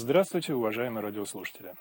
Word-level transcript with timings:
Здравствуйте, 0.00 0.54
уважаемые 0.54 1.02
радиослушатели. 1.02 1.74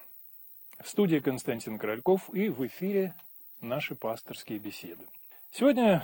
В 0.80 0.90
студии 0.90 1.20
Константин 1.20 1.78
Корольков 1.78 2.34
и 2.34 2.50
в 2.50 2.66
эфире 2.66 3.14
наши 3.62 3.94
пасторские 3.94 4.58
беседы. 4.58 5.06
Сегодня 5.52 6.04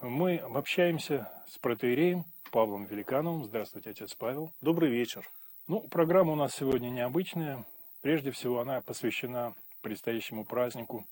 мы 0.00 0.38
общаемся 0.38 1.30
с 1.46 1.58
протеереем 1.58 2.24
Павлом 2.50 2.86
Великановым. 2.86 3.44
Здравствуйте, 3.44 3.90
отец 3.90 4.14
Павел. 4.14 4.54
Добрый 4.62 4.90
вечер. 4.90 5.28
Ну, 5.68 5.82
программа 5.82 6.32
у 6.32 6.34
нас 6.34 6.54
сегодня 6.54 6.88
необычная. 6.88 7.66
Прежде 8.00 8.30
всего, 8.30 8.60
она 8.60 8.80
посвящена 8.80 9.52
предстоящему 9.82 10.46
празднику 10.46 11.06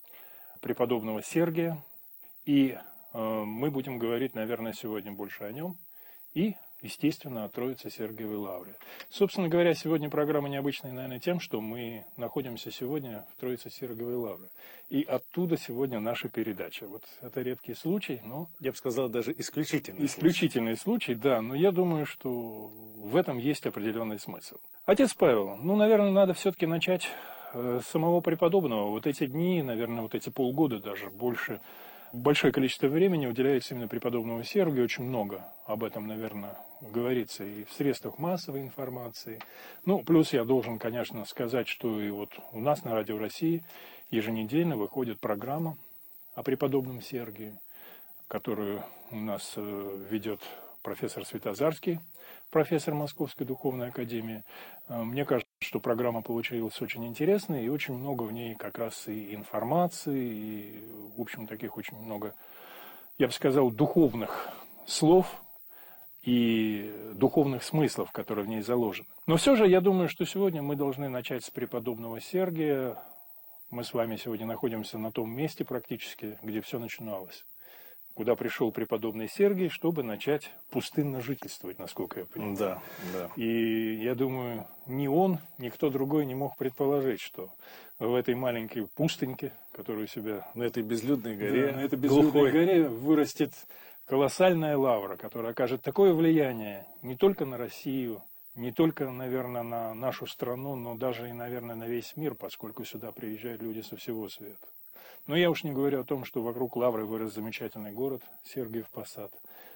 преподобного 0.61 1.21
Сергия. 1.21 1.77
И 2.45 2.75
э, 3.13 3.19
мы 3.19 3.69
будем 3.69 3.99
говорить, 3.99 4.33
наверное, 4.33 4.73
сегодня 4.73 5.11
больше 5.11 5.43
о 5.43 5.51
нем. 5.51 5.77
И 6.33 6.55
естественно, 6.81 7.45
о 7.45 7.49
Троице 7.49 7.89
Сергиевой 7.89 8.37
Лавре. 8.37 8.75
Собственно 9.09 9.49
говоря, 9.49 9.73
сегодня 9.73 10.09
программа 10.09 10.49
необычная, 10.49 10.91
наверное, 10.91 11.19
тем, 11.19 11.39
что 11.39 11.61
мы 11.61 12.05
находимся 12.17 12.71
сегодня 12.71 13.25
в 13.35 13.39
Троице 13.39 13.69
Сергиевой 13.69 14.15
Лавре. 14.15 14.49
И 14.89 15.03
оттуда 15.03 15.57
сегодня 15.57 15.99
наша 15.99 16.29
передача. 16.29 16.87
Вот 16.87 17.03
это 17.21 17.41
редкий 17.41 17.75
случай, 17.75 18.21
но... 18.23 18.47
Я 18.59 18.71
бы 18.71 18.77
сказал, 18.77 19.07
даже 19.07 19.33
исключительный 19.37 20.05
Исключительный 20.05 20.75
случай, 20.75 21.13
случай 21.13 21.15
да, 21.15 21.41
но 21.41 21.53
я 21.53 21.71
думаю, 21.71 22.05
что 22.05 22.71
в 22.97 23.15
этом 23.15 23.37
есть 23.37 23.65
определенный 23.65 24.19
смысл. 24.19 24.57
Отец 24.85 25.13
Павел, 25.13 25.57
ну, 25.57 25.75
наверное, 25.75 26.11
надо 26.11 26.33
все-таки 26.33 26.65
начать 26.65 27.07
э, 27.53 27.81
с 27.83 27.87
самого 27.89 28.21
преподобного. 28.21 28.89
Вот 28.89 29.05
эти 29.05 29.27
дни, 29.27 29.61
наверное, 29.61 30.01
вот 30.01 30.15
эти 30.15 30.29
полгода 30.29 30.79
даже 30.79 31.09
больше 31.11 31.61
большое 32.13 32.53
количество 32.53 32.87
времени 32.87 33.25
уделяется 33.25 33.73
именно 33.73 33.87
преподобному 33.87 34.43
Сергию, 34.43 34.85
очень 34.85 35.03
много 35.03 35.45
об 35.65 35.83
этом, 35.83 36.07
наверное, 36.07 36.57
говорится 36.81 37.43
и 37.43 37.63
в 37.63 37.71
средствах 37.73 38.17
массовой 38.17 38.61
информации. 38.61 39.39
Ну, 39.85 40.03
плюс 40.03 40.33
я 40.33 40.43
должен, 40.45 40.79
конечно, 40.79 41.25
сказать, 41.25 41.67
что 41.67 42.01
и 42.01 42.09
вот 42.09 42.29
у 42.51 42.59
нас 42.59 42.83
на 42.83 42.93
Радио 42.93 43.17
России 43.17 43.63
еженедельно 44.11 44.77
выходит 44.77 45.19
программа 45.19 45.77
о 46.33 46.43
преподобном 46.43 47.01
Сергии, 47.01 47.53
которую 48.27 48.83
у 49.11 49.17
нас 49.17 49.53
э, 49.55 50.05
ведет 50.09 50.41
профессор 50.81 51.25
Светозарский, 51.25 51.99
профессор 52.49 52.93
Московской 52.93 53.45
Духовной 53.45 53.89
Академии. 53.89 54.43
Э, 54.87 55.03
мне 55.03 55.25
кажется, 55.25 55.51
что 55.59 55.79
программа 55.79 56.21
получилась 56.21 56.81
очень 56.81 57.05
интересной, 57.05 57.65
и 57.65 57.69
очень 57.69 57.93
много 57.93 58.23
в 58.23 58.31
ней 58.31 58.55
как 58.55 58.77
раз 58.77 59.07
и 59.07 59.35
информации, 59.35 60.33
и, 60.33 60.87
в 61.17 61.21
общем, 61.21 61.47
таких 61.47 61.77
очень 61.77 61.97
много, 61.97 62.33
я 63.17 63.27
бы 63.27 63.33
сказал, 63.33 63.71
духовных 63.71 64.49
слов 64.85 65.41
и 66.23 66.93
духовных 67.15 67.63
смыслов, 67.63 68.11
которые 68.11 68.45
в 68.45 68.49
ней 68.49 68.61
заложены. 68.61 69.07
Но 69.27 69.37
все 69.37 69.55
же 69.55 69.67
я 69.67 69.81
думаю, 69.81 70.09
что 70.09 70.25
сегодня 70.25 70.61
мы 70.61 70.75
должны 70.75 71.09
начать 71.09 71.43
с 71.43 71.49
преподобного 71.49 72.19
Сергия. 72.19 72.97
Мы 73.69 73.83
с 73.83 73.93
вами 73.93 74.15
сегодня 74.15 74.47
находимся 74.47 74.97
на 74.97 75.11
том 75.11 75.31
месте 75.31 75.63
практически, 75.63 76.37
где 76.41 76.61
все 76.61 76.79
начиналось 76.79 77.45
куда 78.19 78.35
пришел 78.35 78.69
преподобный 78.73 79.29
Сергий, 79.29 79.69
чтобы 79.69 80.03
начать 80.03 80.51
пустынно 80.71 81.21
жительствовать, 81.21 81.79
насколько 81.79 82.19
я 82.19 82.25
понимаю. 82.25 82.57
Да, 82.57 82.81
да. 83.13 83.31
И 83.37 83.95
я 83.95 84.13
думаю, 84.13 84.67
ни 84.87 85.07
он, 85.07 85.39
ни 85.57 85.69
кто 85.69 85.89
другой 85.89 86.25
не 86.25 86.35
мог 86.35 86.57
предположить, 86.57 87.21
что 87.21 87.49
в 87.97 88.13
этой 88.13 88.35
маленькой 88.35 88.87
пустыньке, 88.87 89.53
которую 89.71 90.07
себя... 90.07 90.45
На 90.53 90.63
этой 90.63 90.83
безлюдной 90.83 91.37
горе, 91.37 91.67
да, 91.67 91.77
на 91.77 91.79
этой 91.79 91.97
безлюдной 91.97 92.31
глухой. 92.31 92.51
горе 92.51 92.89
вырастет 92.89 93.53
колоссальная 94.05 94.75
лавра, 94.77 95.15
которая 95.15 95.53
окажет 95.53 95.81
такое 95.81 96.13
влияние 96.13 96.85
не 97.01 97.15
только 97.15 97.45
на 97.45 97.55
Россию, 97.55 98.21
не 98.53 98.73
только, 98.73 99.09
наверное, 99.09 99.63
на 99.63 99.93
нашу 99.93 100.27
страну, 100.27 100.75
но 100.75 100.95
даже 100.95 101.29
и, 101.29 101.31
наверное, 101.31 101.77
на 101.77 101.87
весь 101.87 102.17
мир, 102.17 102.35
поскольку 102.35 102.83
сюда 102.83 103.13
приезжают 103.13 103.61
люди 103.61 103.79
со 103.79 103.95
всего 103.95 104.27
света. 104.27 104.67
Но 105.29 105.35
я 105.35 105.51
уж 105.51 105.63
не 105.63 105.71
говорю 105.71 106.01
о 106.01 106.03
том, 106.03 106.25
что 106.25 106.41
вокруг 106.41 106.75
Лавры 106.75 107.05
вырос 107.05 107.35
замечательный 107.35 107.91
город 107.91 108.23
Сергиев 108.45 108.89
Посад. 108.89 109.31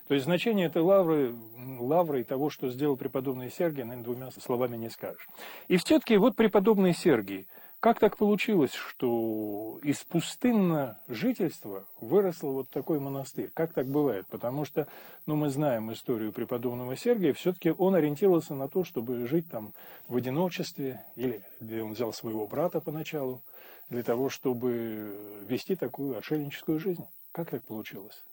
То 0.08 0.16
есть 0.16 0.26
значение 0.26 0.66
этой 0.66 0.82
лавры, 0.82 1.36
лавры 1.80 2.22
и 2.22 2.24
того, 2.24 2.50
что 2.50 2.72
сделал 2.72 2.98
преподобный 2.98 3.52
Сергий, 3.52 3.84
наверное, 3.84 4.04
двумя 4.04 4.32
словами 4.32 4.78
не 4.78 4.90
скажешь. 4.90 5.28
И 5.68 5.78
все-таки 5.78 6.18
вот 6.18 6.36
преподобный 6.36 6.96
Сергий, 6.96 7.46
как 7.80 8.00
так 8.00 8.18
получилось, 8.18 8.74
что 8.74 9.78
из 9.84 9.98
пустынного 10.06 10.98
жительства 11.08 11.86
выросло 12.02 12.50
вот 12.50 12.70
такой 12.72 13.00
монастырь? 13.00 13.52
Как 13.54 13.74
так 13.74 13.86
бывает? 13.86 14.26
Потому 14.32 14.66
что, 14.66 14.88
ну, 15.28 15.36
мы 15.36 15.50
знаем 15.50 15.94
историю 15.94 16.32
преподобного 16.32 16.96
Сергия, 16.98 17.32
все-таки 17.34 17.72
он 17.78 17.94
ориентировался 17.94 18.56
на 18.56 18.68
то, 18.70 18.84
чтобы 18.84 19.28
жить 19.28 19.52
там 19.52 19.74
в 20.08 20.16
одиночестве, 20.16 21.06
или 21.16 21.44
он 21.80 21.94
взял 21.94 22.12
своего 22.12 22.48
брата 22.48 22.80
поначалу, 22.80 23.42
для 23.94 24.02
того, 24.02 24.28
чтобы 24.28 25.44
вести 25.48 25.76
такую 25.76 26.18
отшельническую 26.18 26.80
жизнь. 26.80 27.06
Как 27.32 27.52
так 27.52 27.64
получилось? 27.64 28.24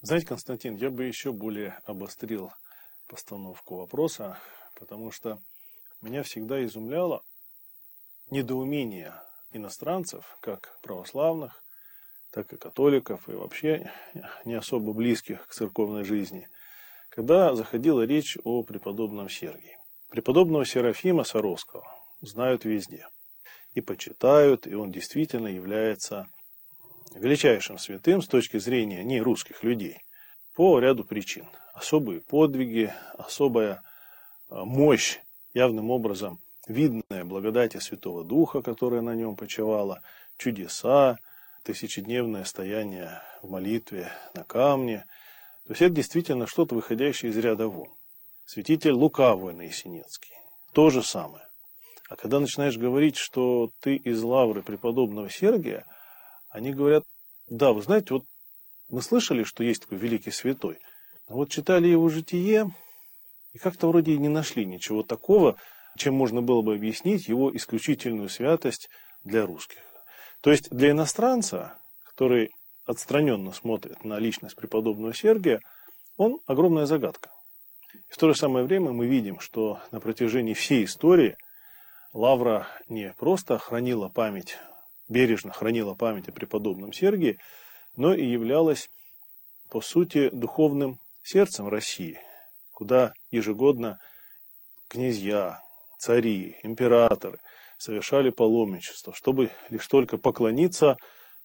Знаете, 0.00 0.26
Константин, 0.26 0.76
я 0.76 0.90
бы 0.90 1.04
еще 1.04 1.32
более 1.32 1.80
обострил 1.86 2.52
постановку 3.08 3.78
вопроса, 3.78 4.38
потому 4.76 5.10
что 5.10 5.40
меня 6.02 6.22
всегда 6.22 6.64
изумляло 6.64 7.22
недоумение 8.30 9.12
иностранцев, 9.50 10.38
как 10.40 10.78
православных, 10.82 11.64
так 12.30 12.52
и 12.52 12.56
католиков, 12.56 13.28
и 13.28 13.32
вообще 13.32 13.90
не 14.44 14.54
особо 14.54 14.92
близких 14.92 15.48
к 15.48 15.52
церковной 15.52 16.04
жизни, 16.04 16.48
когда 17.08 17.56
заходила 17.56 18.02
речь 18.02 18.38
о 18.44 18.62
преподобном 18.62 19.28
Сергии. 19.28 19.78
Преподобного 20.10 20.64
Серафима 20.64 21.24
Саровского 21.24 21.84
знают 22.20 22.64
везде 22.64 23.08
и 23.78 23.80
почитают, 23.80 24.66
и 24.66 24.74
он 24.74 24.90
действительно 24.90 25.46
является 25.46 26.26
величайшим 27.14 27.78
святым 27.78 28.22
с 28.22 28.28
точки 28.28 28.58
зрения 28.58 29.02
не 29.04 29.20
русских 29.20 29.62
людей 29.62 29.98
по 30.54 30.78
ряду 30.80 31.04
причин. 31.04 31.46
Особые 31.72 32.20
подвиги, 32.20 32.92
особая 33.16 33.82
а, 34.48 34.64
мощь, 34.64 35.20
явным 35.54 35.90
образом 35.90 36.40
видная 36.66 37.24
благодати 37.24 37.78
Святого 37.78 38.24
Духа, 38.24 38.62
которая 38.62 39.00
на 39.00 39.14
нем 39.14 39.36
почивала, 39.36 40.02
чудеса, 40.36 41.18
тысячедневное 41.62 42.44
стояние 42.44 43.22
в 43.42 43.48
молитве 43.48 44.12
на 44.34 44.44
камне. 44.44 45.06
То 45.66 45.72
есть 45.72 45.82
это 45.82 45.94
действительно 45.94 46.46
что-то 46.46 46.74
выходящее 46.74 47.30
из 47.30 47.36
ряда 47.38 47.68
вон. 47.68 47.88
Святитель 48.44 48.92
Лукавый 48.92 49.54
Наисенецкий. 49.54 50.34
То 50.72 50.90
же 50.90 51.02
самое. 51.02 51.47
А 52.08 52.16
когда 52.16 52.40
начинаешь 52.40 52.78
говорить, 52.78 53.16
что 53.16 53.70
ты 53.80 53.96
из 53.96 54.22
лавры 54.22 54.62
преподобного 54.62 55.28
Сергия, 55.28 55.84
они 56.48 56.72
говорят, 56.72 57.04
да, 57.48 57.72
вы 57.72 57.82
знаете, 57.82 58.14
вот 58.14 58.24
мы 58.88 59.02
слышали, 59.02 59.42
что 59.42 59.62
есть 59.62 59.82
такой 59.82 59.98
великий 59.98 60.30
святой, 60.30 60.78
но 61.28 61.36
вот 61.36 61.50
читали 61.50 61.86
его 61.86 62.08
житие, 62.08 62.74
и 63.52 63.58
как-то 63.58 63.88
вроде 63.88 64.12
и 64.12 64.18
не 64.18 64.28
нашли 64.28 64.64
ничего 64.64 65.02
такого, 65.02 65.56
чем 65.98 66.14
можно 66.14 66.40
было 66.40 66.62
бы 66.62 66.74
объяснить 66.74 67.28
его 67.28 67.54
исключительную 67.54 68.30
святость 68.30 68.88
для 69.24 69.44
русских. 69.44 69.80
То 70.40 70.50
есть 70.50 70.70
для 70.70 70.92
иностранца, 70.92 71.76
который 72.06 72.52
отстраненно 72.86 73.52
смотрит 73.52 74.02
на 74.04 74.18
личность 74.18 74.56
преподобного 74.56 75.12
Сергия, 75.12 75.60
он 76.16 76.40
огромная 76.46 76.86
загадка. 76.86 77.30
И 77.92 78.12
в 78.12 78.16
то 78.16 78.28
же 78.28 78.34
самое 78.34 78.64
время 78.64 78.92
мы 78.92 79.06
видим, 79.06 79.40
что 79.40 79.80
на 79.90 80.00
протяжении 80.00 80.54
всей 80.54 80.86
истории– 80.86 81.36
Лавра 82.12 82.66
не 82.88 83.12
просто 83.14 83.58
хранила 83.58 84.08
память, 84.08 84.56
бережно 85.08 85.52
хранила 85.52 85.94
память 85.94 86.28
о 86.28 86.32
преподобном 86.32 86.92
Сергии, 86.92 87.38
но 87.96 88.14
и 88.14 88.24
являлась, 88.24 88.88
по 89.70 89.80
сути, 89.80 90.30
духовным 90.30 91.00
сердцем 91.22 91.68
России, 91.68 92.18
куда 92.72 93.12
ежегодно 93.30 93.98
князья, 94.88 95.60
цари, 95.98 96.56
императоры 96.62 97.40
совершали 97.76 98.30
паломничество, 98.30 99.12
чтобы 99.12 99.50
лишь 99.68 99.86
только 99.86 100.16
поклониться 100.16 100.96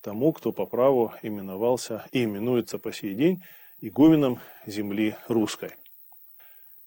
тому, 0.01 0.31
кто 0.33 0.51
по 0.51 0.65
праву 0.65 1.13
именовался 1.21 2.05
и 2.11 2.23
именуется 2.23 2.79
по 2.79 2.91
сей 2.91 3.13
день 3.13 3.43
игуменом 3.81 4.39
земли 4.65 5.15
русской. 5.27 5.75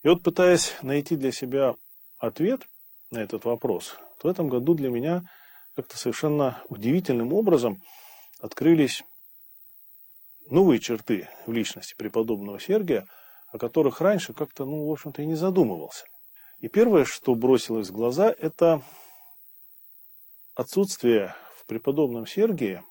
И 0.02 0.08
вот 0.08 0.22
пытаясь 0.22 0.74
найти 0.82 1.16
для 1.16 1.32
себя 1.32 1.74
ответ 2.18 2.66
на 3.10 3.18
этот 3.18 3.44
вопрос, 3.44 3.96
то 4.18 4.28
в 4.28 4.30
этом 4.30 4.48
году 4.48 4.74
для 4.74 4.90
меня 4.90 5.22
как-то 5.74 5.98
совершенно 5.98 6.62
удивительным 6.68 7.32
образом 7.32 7.82
открылись 8.40 9.02
новые 10.48 10.80
черты 10.80 11.28
в 11.46 11.52
личности 11.52 11.94
преподобного 11.96 12.58
Сергия, 12.58 13.06
о 13.52 13.58
которых 13.58 14.00
раньше 14.00 14.32
как-то, 14.32 14.64
ну, 14.64 14.86
в 14.86 14.92
общем-то, 14.92 15.22
и 15.22 15.26
не 15.26 15.34
задумывался. 15.34 16.06
И 16.58 16.68
первое, 16.68 17.04
что 17.04 17.34
бросилось 17.34 17.90
в 17.90 17.92
глаза, 17.92 18.34
это 18.38 18.82
отсутствие 20.54 21.34
в 21.56 21.66
преподобном 21.66 22.26
Сергии 22.26 22.82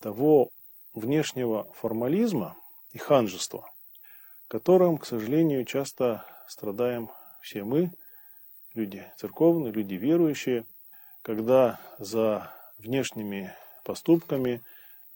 того 0.00 0.50
внешнего 0.92 1.72
формализма 1.74 2.56
и 2.92 2.98
ханжества, 2.98 3.70
которым, 4.48 4.98
к 4.98 5.06
сожалению, 5.06 5.64
часто 5.64 6.24
страдаем 6.48 7.10
все 7.40 7.64
мы, 7.64 7.90
люди 8.74 9.04
церковные, 9.16 9.72
люди 9.72 9.94
верующие, 9.94 10.64
когда 11.22 11.80
за 11.98 12.52
внешними 12.78 13.52
поступками, 13.84 14.62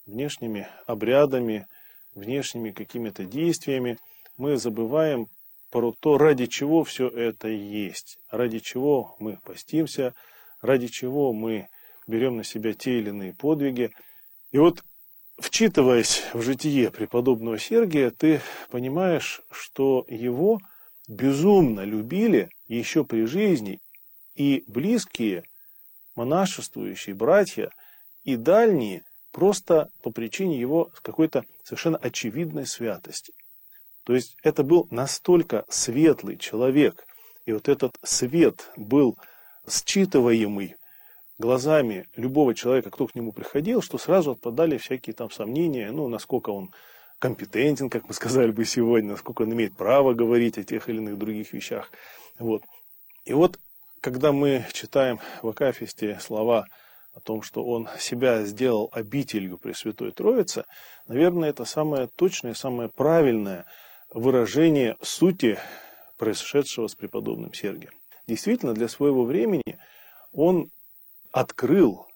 внешними 0.06 0.68
обрядами, 0.86 1.66
внешними 2.14 2.70
какими-то 2.70 3.24
действиями 3.24 3.98
мы 4.36 4.56
забываем 4.56 5.28
про 5.70 5.92
то, 5.92 6.18
ради 6.18 6.46
чего 6.46 6.84
все 6.84 7.08
это 7.08 7.48
есть, 7.48 8.18
ради 8.30 8.60
чего 8.60 9.16
мы 9.18 9.38
постимся, 9.42 10.14
ради 10.60 10.86
чего 10.86 11.32
мы 11.32 11.68
берем 12.06 12.36
на 12.36 12.44
себя 12.44 12.74
те 12.74 12.98
или 12.98 13.08
иные 13.08 13.34
подвиги. 13.34 13.90
И 14.52 14.58
вот, 14.58 14.84
вчитываясь 15.38 16.22
в 16.32 16.42
житие 16.42 16.90
преподобного 16.90 17.58
Сергия, 17.58 18.10
ты 18.10 18.40
понимаешь, 18.70 19.42
что 19.50 20.04
его 20.08 20.60
безумно 21.08 21.80
любили 21.80 22.50
еще 22.66 23.04
при 23.04 23.24
жизни 23.24 23.80
и 24.34 24.64
близкие, 24.66 25.44
монашествующие 26.16 27.14
братья, 27.14 27.70
и 28.24 28.36
дальние, 28.36 29.02
просто 29.32 29.90
по 30.02 30.10
причине 30.10 30.58
его 30.58 30.90
какой-то 31.02 31.44
совершенно 31.62 31.98
очевидной 31.98 32.66
святости. 32.66 33.32
То 34.04 34.14
есть 34.14 34.36
это 34.42 34.62
был 34.62 34.86
настолько 34.90 35.64
светлый 35.68 36.36
человек, 36.36 37.04
и 37.46 37.52
вот 37.52 37.68
этот 37.68 37.96
свет 38.02 38.70
был 38.76 39.18
считываемый 39.68 40.76
глазами 41.38 42.06
любого 42.16 42.54
человека, 42.54 42.90
кто 42.90 43.06
к 43.06 43.14
нему 43.14 43.32
приходил, 43.32 43.82
что 43.82 43.98
сразу 43.98 44.32
отпадали 44.32 44.78
всякие 44.78 45.14
там 45.14 45.30
сомнения, 45.30 45.90
ну, 45.90 46.08
насколько 46.08 46.50
он 46.50 46.70
компетентен, 47.18 47.90
как 47.90 48.08
мы 48.08 48.14
сказали 48.14 48.50
бы 48.50 48.64
сегодня, 48.64 49.10
насколько 49.10 49.42
он 49.42 49.52
имеет 49.52 49.76
право 49.76 50.14
говорить 50.14 50.58
о 50.58 50.64
тех 50.64 50.88
или 50.88 50.98
иных 50.98 51.18
других 51.18 51.52
вещах. 51.52 51.90
Вот. 52.38 52.62
И 53.24 53.32
вот, 53.32 53.58
когда 54.00 54.32
мы 54.32 54.66
читаем 54.72 55.20
в 55.42 55.48
Акафисте 55.48 56.18
слова 56.20 56.66
о 57.14 57.20
том, 57.20 57.42
что 57.42 57.64
он 57.64 57.88
себя 57.98 58.44
сделал 58.44 58.90
обителью 58.92 59.58
Пресвятой 59.58 60.10
Троицы, 60.10 60.64
наверное, 61.06 61.50
это 61.50 61.64
самое 61.64 62.08
точное, 62.08 62.54
самое 62.54 62.88
правильное– 62.88 63.66
выражение 64.10 64.96
сути 65.02 65.58
происшедшего 66.18 66.86
с 66.86 66.94
преподобным 66.94 67.52
Сергием. 67.52 67.92
Действительно, 68.26 68.72
для 68.72 68.88
своего 68.88 69.24
времени 69.24 69.78
он 70.32 70.70
открыл 71.32 72.06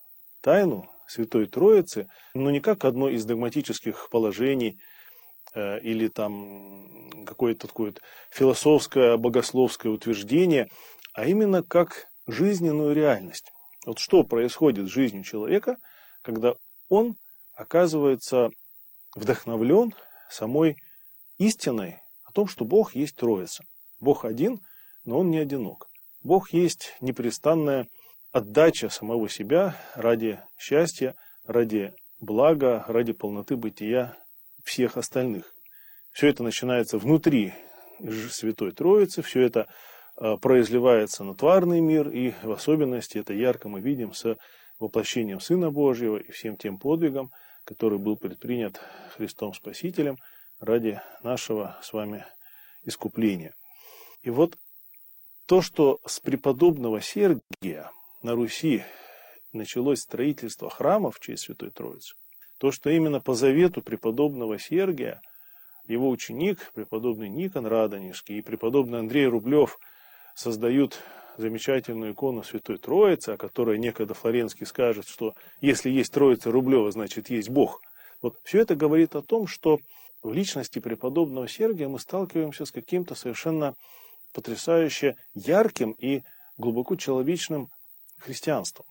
тайну 0.40 0.88
Святой 1.08 1.46
Троицы, 1.46 2.08
но 2.34 2.50
не 2.50 2.60
как 2.60 2.84
одно 2.84 3.08
из 3.08 3.24
догматических 3.24 4.08
положений 4.10 4.78
э, 5.54 5.80
или 5.80 6.08
там 6.08 7.24
какое-то 7.24 7.66
такое 7.66 7.94
философское, 8.30 9.16
богословское 9.16 9.90
утверждение, 9.90 10.68
а 11.14 11.26
именно 11.26 11.62
как 11.62 12.06
жизненную 12.26 12.94
реальность. 12.94 13.50
Вот 13.86 13.98
что 13.98 14.22
происходит 14.22 14.86
с 14.86 14.92
жизнью 14.92 15.24
человека, 15.24 15.78
когда 16.22 16.54
он 16.88 17.16
оказывается 17.54 18.50
вдохновлен 19.14 19.94
самой 20.30 20.76
истиной 21.38 21.98
о 22.24 22.32
том, 22.32 22.46
что 22.46 22.64
Бог 22.64 22.94
есть 22.94 23.16
Троица. 23.16 23.64
Бог 24.00 24.24
один, 24.24 24.60
но 25.04 25.18
Он 25.18 25.30
не 25.30 25.38
одинок. 25.38 25.88
Бог 26.22 26.52
есть 26.52 26.96
непрестанная 27.00 27.88
отдача 28.38 28.88
самого 28.88 29.28
себя 29.28 29.76
ради 29.94 30.40
счастья, 30.58 31.14
ради 31.46 31.94
блага, 32.20 32.84
ради 32.88 33.12
полноты 33.12 33.56
бытия 33.56 34.16
всех 34.64 34.96
остальных. 34.96 35.52
Все 36.12 36.28
это 36.28 36.42
начинается 36.42 36.98
внутри 36.98 37.54
Святой 38.30 38.72
Троицы, 38.72 39.22
все 39.22 39.42
это 39.42 39.68
а, 40.16 40.36
произливается 40.36 41.24
на 41.24 41.34
тварный 41.34 41.80
мир, 41.80 42.08
и 42.08 42.32
в 42.42 42.50
особенности 42.50 43.18
это 43.18 43.34
ярко 43.34 43.68
мы 43.68 43.80
видим 43.80 44.12
с 44.12 44.36
воплощением 44.78 45.40
Сына 45.40 45.70
Божьего 45.70 46.16
и 46.16 46.30
всем 46.32 46.56
тем 46.56 46.78
подвигом, 46.78 47.30
который 47.64 47.98
был 47.98 48.16
предпринят 48.16 48.80
Христом 49.16 49.54
Спасителем– 49.54 50.16
ради 50.60 51.00
нашего 51.22 51.78
с 51.82 51.92
вами 51.92 52.24
искупления. 52.84 53.54
И 54.22 54.30
вот 54.30 54.56
то, 55.46 55.62
что 55.62 56.00
с 56.06 56.20
преподобного 56.20 57.00
Сергия 57.00 57.90
на 58.22 58.34
Руси 58.34 58.84
началось 59.52 60.00
строительство 60.00 60.70
храмов 60.70 61.16
в 61.16 61.20
честь 61.20 61.44
Святой 61.44 61.70
Троицы, 61.70 62.14
то, 62.58 62.70
что 62.70 62.90
именно 62.90 63.20
по 63.20 63.34
завету 63.34 63.82
преподобного 63.82 64.58
Сергия 64.58 65.20
его 65.86 66.10
ученик, 66.10 66.70
преподобный 66.74 67.28
Никон 67.28 67.66
Радонежский 67.66 68.38
и 68.38 68.42
преподобный 68.42 68.98
Андрей 68.98 69.26
Рублев 69.26 69.78
создают 70.34 70.98
замечательную 71.38 72.12
икону 72.12 72.42
Святой 72.42 72.78
Троицы, 72.78 73.30
о 73.30 73.36
которой 73.36 73.78
некогда 73.78 74.12
Флоренский 74.12 74.66
скажет, 74.66 75.06
что 75.06 75.34
если 75.60 75.88
есть 75.88 76.12
Троица 76.12 76.50
Рублева, 76.50 76.90
значит 76.90 77.30
есть 77.30 77.48
Бог. 77.48 77.80
Вот 78.20 78.36
все 78.42 78.60
это 78.60 78.74
говорит 78.74 79.14
о 79.14 79.22
том, 79.22 79.46
что 79.46 79.78
в 80.22 80.32
личности 80.32 80.80
преподобного 80.80 81.48
Сергия 81.48 81.88
мы 81.88 82.00
сталкиваемся 82.00 82.64
с 82.64 82.72
каким-то 82.72 83.14
совершенно 83.14 83.74
потрясающе 84.34 85.16
ярким 85.34 85.92
и 85.92 86.22
глубоко 86.58 86.96
человечным 86.96 87.68
христианством. 88.18 88.86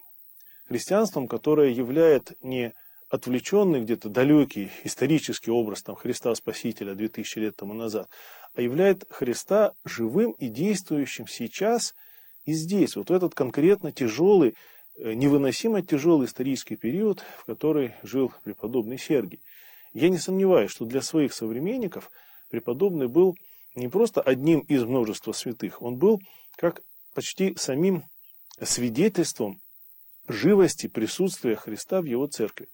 Христианством, 0.68 1.28
которое 1.28 1.72
являет 1.72 2.34
не 2.42 2.74
отвлеченный 3.10 3.82
где-то 3.82 4.10
далекий 4.10 4.70
исторический 4.84 5.52
образ 5.52 5.82
там, 5.82 5.96
Христа 5.96 6.34
Спасителя 6.36 6.94
2000 6.94 7.40
лет 7.40 7.56
тому 7.56 7.74
назад, 7.74 8.10
а 8.54 8.62
являет 8.62 9.06
Христа 9.10 9.72
живым 9.86 10.32
и 10.32 10.50
действующим 10.50 11.28
сейчас 11.28 11.94
и 12.46 12.54
здесь, 12.54 12.96
вот 12.96 13.10
в 13.10 13.14
этот 13.14 13.36
конкретно 13.36 13.92
тяжелый, 13.92 14.56
э, 14.98 15.14
невыносимо 15.14 15.82
тяжелый 15.82 16.26
исторический 16.26 16.78
период, 16.78 17.24
в 17.40 17.46
который 17.46 17.94
жил 18.04 18.32
преподобный 18.44 18.98
Сергий. 18.98 19.42
Я 19.94 20.10
не 20.10 20.18
сомневаюсь, 20.18 20.72
что 20.72 20.86
для 20.86 21.02
своих 21.02 21.34
современников 21.34 22.10
преподобный 22.50 23.08
был 23.08 23.36
не 23.76 23.90
просто 23.90 24.22
одним 24.22 24.62
из 24.62 24.84
множества 24.84 25.34
святых, 25.34 25.82
он 25.82 25.98
был 25.98 26.20
как 26.56 26.82
почти 27.14 27.56
самим 27.58 28.04
свидетельством 28.62 29.60
живости 30.28 30.88
присутствия 30.88 31.56
Христа 31.56 32.02
в 32.02 32.06
его 32.06 32.28
церкви. 32.28 32.68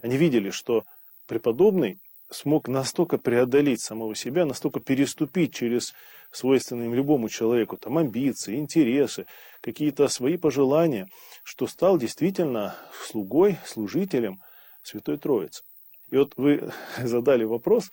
Они 0.00 0.16
видели, 0.16 0.50
что 0.50 0.84
преподобный 1.26 1.98
смог 2.30 2.68
настолько 2.68 3.18
преодолеть 3.18 3.82
самого 3.82 4.14
себя, 4.14 4.44
настолько 4.44 4.80
переступить 4.80 5.54
через 5.54 5.94
свойственные 6.30 6.94
любому 6.94 7.28
человеку, 7.28 7.76
там 7.76 7.98
амбиции, 7.98 8.56
интересы, 8.56 9.26
какие-то 9.62 10.08
свои 10.08 10.36
пожелания, 10.36 11.08
что 11.42 11.66
стал 11.66 11.98
действительно 11.98 12.76
слугой, 13.06 13.58
служителем 13.64 14.40
Святой 14.82 15.18
Троицы. 15.18 15.62
И 16.10 16.16
вот 16.16 16.32
вы 16.36 16.70
задали 17.02 17.44
вопрос, 17.44 17.90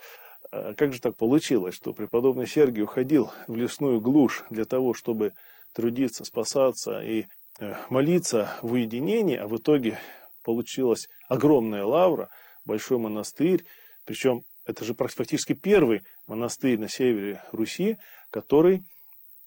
а 0.52 0.74
как 0.74 0.94
же 0.94 1.02
так 1.02 1.16
получилось, 1.16 1.76
что 1.76 1.94
преподобный 1.94 2.48
Сергий 2.48 2.84
уходил 2.84 3.32
в 3.48 3.56
лесную 3.56 4.02
глушь 4.02 4.44
для 4.50 4.66
того, 4.66 4.94
чтобы 4.94 5.34
трудиться, 5.76 6.24
спасаться 6.24 7.02
и 7.02 7.26
э, 7.60 7.76
молиться 7.90 8.58
в 8.62 8.74
уединении, 8.74 9.36
а 9.36 9.48
в 9.48 9.58
итоге 9.58 10.00
получилась 10.44 11.08
огромная 11.28 11.84
лавра, 11.84 12.30
большой 12.66 12.98
монастырь, 12.98 13.66
причем 14.06 14.44
это 14.66 14.86
же 14.86 14.94
практически 14.94 15.54
первый 15.54 16.02
монастырь 16.28 16.80
на 16.80 16.88
севере 16.88 17.44
Руси, 17.52 17.98
который 18.32 18.84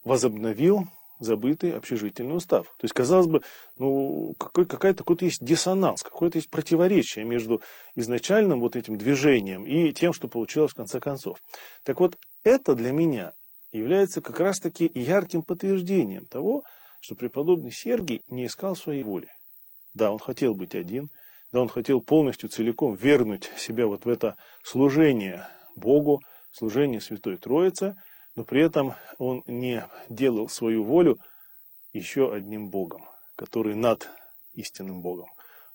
возобновил 0.05 0.85
забытый 1.19 1.73
общежительный 1.73 2.37
устав. 2.37 2.67
То 2.79 2.85
есть, 2.85 2.95
казалось 2.95 3.27
бы, 3.27 3.43
ну, 3.77 4.35
какой, 4.39 4.67
какая-то 4.67 4.99
какой-то 4.99 5.25
есть 5.25 5.45
диссонанс, 5.45 6.03
какое-то 6.03 6.39
есть 6.39 6.51
противоречие 6.51 7.25
между 7.25 7.61
изначальным 7.97 8.61
вот 8.61 8.77
этим 8.77 8.97
движением 8.97 9.67
и 9.67 9.93
тем, 9.93 10.13
что 10.13 10.29
получилось 10.29 10.73
в 10.73 10.77
конце 10.77 11.01
концов. 11.01 11.39
Так 11.85 11.99
вот, 11.99 12.17
это 12.45 12.75
для 12.77 12.93
меня 12.93 13.33
является 13.79 14.21
как 14.21 14.41
раз-таки 14.41 14.91
ярким 14.95 15.43
подтверждением 15.43 16.27
того, 16.27 16.65
что 17.01 17.15
преподобный 17.15 17.71
Сергий 17.71 18.23
не 18.29 18.47
искал 18.47 18.77
своей 18.77 19.03
воли. 19.03 19.29
Да, 19.95 20.11
он 20.13 20.19
хотел 20.19 20.55
быть 20.55 20.75
один, 20.75 21.09
да, 21.53 21.61
он 21.61 21.69
хотел 21.69 22.01
полностью 22.01 22.49
целиком 22.49 22.95
вернуть 22.95 23.51
себя 23.57 23.87
вот 23.87 24.05
в 24.05 24.09
это 24.09 24.37
служение 24.63 25.49
Богу, 25.77 26.21
служение 26.53 27.01
Святой 27.01 27.37
Троице– 27.37 27.97
но 28.39 28.45
при 28.45 28.63
этом 28.63 28.95
он 29.19 29.43
не 29.49 29.85
делал 30.09 30.49
свою 30.49 30.85
волю 30.85 31.19
еще 31.93 32.33
одним 32.33 32.71
Богом, 32.71 33.05
который 33.35 33.75
над 33.75 34.09
истинным 34.53 35.03
Богом. 35.03 35.27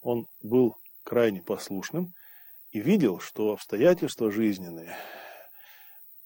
Он 0.01 0.27
был 0.41 0.77
крайне 1.03 1.41
послушным 1.41 2.13
и 2.71 2.79
видел, 2.79 3.19
что 3.19 3.51
обстоятельства 3.51 4.31
жизненные 4.31 4.95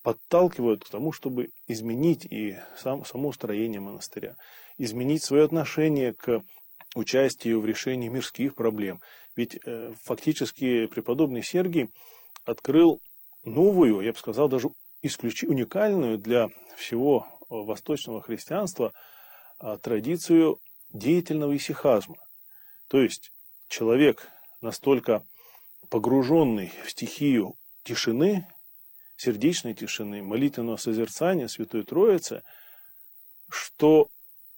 подталкивают 0.08 0.86
к 0.86 0.90
тому, 0.90 1.12
чтобы 1.12 1.50
изменить 1.68 2.24
и 2.24 2.56
сам, 2.78 3.04
само 3.04 3.34
строение 3.34 3.82
монастыря, 3.82 4.38
изменить 4.78 5.22
свое 5.22 5.44
отношение 5.44 6.14
к 6.14 6.44
участию 6.96 7.60
в 7.60 7.66
решении 7.66 8.08
мирских 8.08 8.56
проблем. 8.56 9.02
Ведь 9.36 9.60
э, 9.66 9.92
фактически 10.06 10.86
преподобный 10.86 11.44
Сергий 11.44 11.90
открыл 12.46 13.02
новую, 13.44 14.00
я 14.00 14.14
бы 14.14 14.18
сказал, 14.18 14.48
даже 14.48 14.70
исключи, 15.02 15.46
уникальную 15.46 16.18
для 16.18 16.48
всего 16.78 17.28
восточного 17.50 18.22
христианства 18.22 18.94
а 19.60 19.76
традицию 19.78 20.58
деятельного 20.94 21.54
исихазма. 21.58 22.16
То 22.88 23.02
есть 23.02 23.34
человек 23.68 24.30
настолько 24.62 25.28
погруженный 25.90 26.72
в 26.86 26.92
стихию 26.92 27.56
тишины, 27.84 28.48
сердечной 29.18 29.74
тишины, 29.74 30.24
молитвенного 30.24 30.78
созерцания 30.78 31.48
Святой 31.48 31.84
Троицы, 31.84 32.44
что 33.50 34.10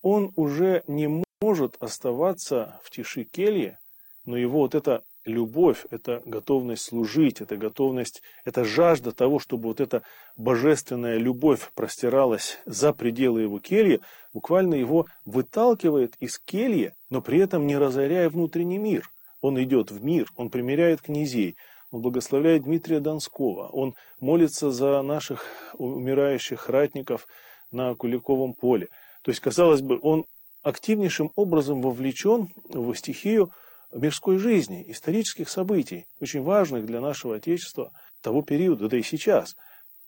он 0.02 0.32
уже 0.36 0.84
не 0.88 1.24
может 1.42 1.76
оставаться 1.80 2.80
в 2.84 2.92
тиши 2.92 3.24
кельи, 3.24 3.78
но 4.26 4.38
его 4.38 4.60
вот 4.60 4.76
эта 4.76 5.04
любовь, 5.26 5.86
это 5.90 6.22
готовность 6.26 6.84
служить, 6.84 7.42
это 7.42 7.58
готовность, 7.58 8.22
это 8.46 8.64
жажда 8.66 9.12
того, 9.12 9.40
чтобы 9.40 9.70
вот 9.70 9.80
эта 9.80 10.04
божественная 10.36 11.18
любовь 11.18 11.72
простиралась 11.76 12.60
за 12.66 12.94
пределы 12.94 13.42
его 13.42 13.60
кельи, 13.60 14.02
буквально 14.34 14.76
его 14.76 15.06
выталкивает 15.26 16.16
из 16.20 16.40
кельи, 16.40 16.94
но 17.10 17.22
при 17.22 17.40
этом 17.40 17.68
не 17.68 17.78
разоряя 17.78 18.30
внутренний 18.30 18.78
мир. 18.78 19.10
Он 19.42 19.62
идет 19.62 19.92
в 19.92 20.04
мир, 20.04 20.30
он 20.36 20.50
примиряет 20.50 21.02
князей, 21.02 21.56
он 21.92 22.02
благословляет 22.02 22.64
Дмитрия 22.64 23.00
Донского, 23.00 23.68
он 23.68 23.96
молится 24.20 24.72
за 24.72 25.02
наших 25.02 25.46
умирающих 25.74 26.70
ратников 26.70 27.28
на 27.72 27.96
Куликовом 27.96 28.54
поле. 28.54 28.90
То 29.24 29.32
есть, 29.32 29.42
казалось 29.42 29.82
бы, 29.82 30.00
он 30.02 30.26
активнейшим 30.62 31.32
образом 31.36 31.82
вовлечен 31.82 32.50
в 32.70 32.94
стихию 32.96 33.52
мирской 33.92 34.38
жизни, 34.38 34.86
исторических 34.88 35.50
событий, 35.50 36.06
очень 36.20 36.44
важных 36.44 36.86
для 36.86 37.02
нашего 37.02 37.36
Отечества 37.36 37.92
того 38.22 38.42
периода, 38.42 38.88
да 38.88 38.98
и 38.98 39.02
сейчас. 39.02 39.56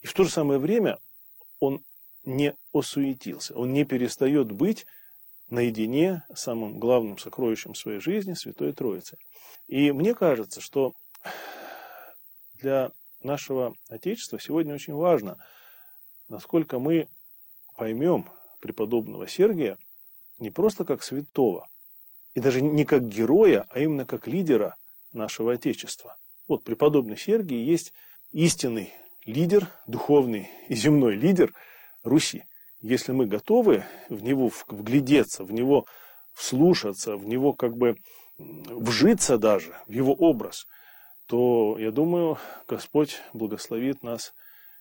И 0.00 0.06
в 0.06 0.12
то 0.12 0.24
же 0.24 0.30
самое 0.30 0.60
время 0.60 0.98
он 1.58 1.80
не 2.24 2.54
осуетился, 2.72 3.54
он 3.56 3.72
не 3.72 3.84
перестает 3.84 4.52
быть 4.52 4.86
наедине 5.50 6.22
самым 6.34 6.78
главным 6.78 7.18
сокровищем 7.18 7.74
своей 7.74 8.00
жизни, 8.00 8.34
Святой 8.34 8.72
Троицы. 8.72 9.16
И 9.66 9.90
мне 9.92 10.14
кажется, 10.14 10.60
что 10.60 10.92
для 12.62 12.92
нашего 13.22 13.74
Отечества 13.88 14.40
сегодня 14.40 14.74
очень 14.74 14.94
важно, 14.94 15.36
насколько 16.28 16.78
мы 16.78 17.08
поймем 17.76 18.30
преподобного 18.60 19.28
Сергия 19.28 19.76
не 20.38 20.50
просто 20.50 20.84
как 20.84 21.02
святого, 21.02 21.68
и 22.34 22.40
даже 22.40 22.62
не 22.62 22.84
как 22.84 23.06
героя, 23.06 23.66
а 23.68 23.80
именно 23.80 24.06
как 24.06 24.26
лидера 24.26 24.76
нашего 25.12 25.52
Отечества. 25.52 26.16
Вот 26.48 26.64
преподобный 26.64 27.16
Сергий 27.16 27.62
есть 27.62 27.92
истинный 28.30 28.92
лидер, 29.26 29.68
духовный 29.86 30.50
и 30.68 30.74
земной 30.74 31.14
лидер 31.14 31.52
Руси. 32.02 32.44
Если 32.80 33.12
мы 33.12 33.26
готовы 33.26 33.84
в 34.08 34.22
него 34.22 34.50
вглядеться, 34.68 35.44
в 35.44 35.52
него 35.52 35.86
вслушаться, 36.34 37.16
в 37.16 37.26
него 37.26 37.52
как 37.52 37.76
бы 37.76 37.96
вжиться 38.38 39.38
даже, 39.38 39.76
в 39.86 39.92
его 39.92 40.12
образ, 40.12 40.66
то, 41.26 41.76
я 41.78 41.90
думаю, 41.90 42.38
Господь 42.68 43.20
благословит 43.32 44.02
нас 44.02 44.34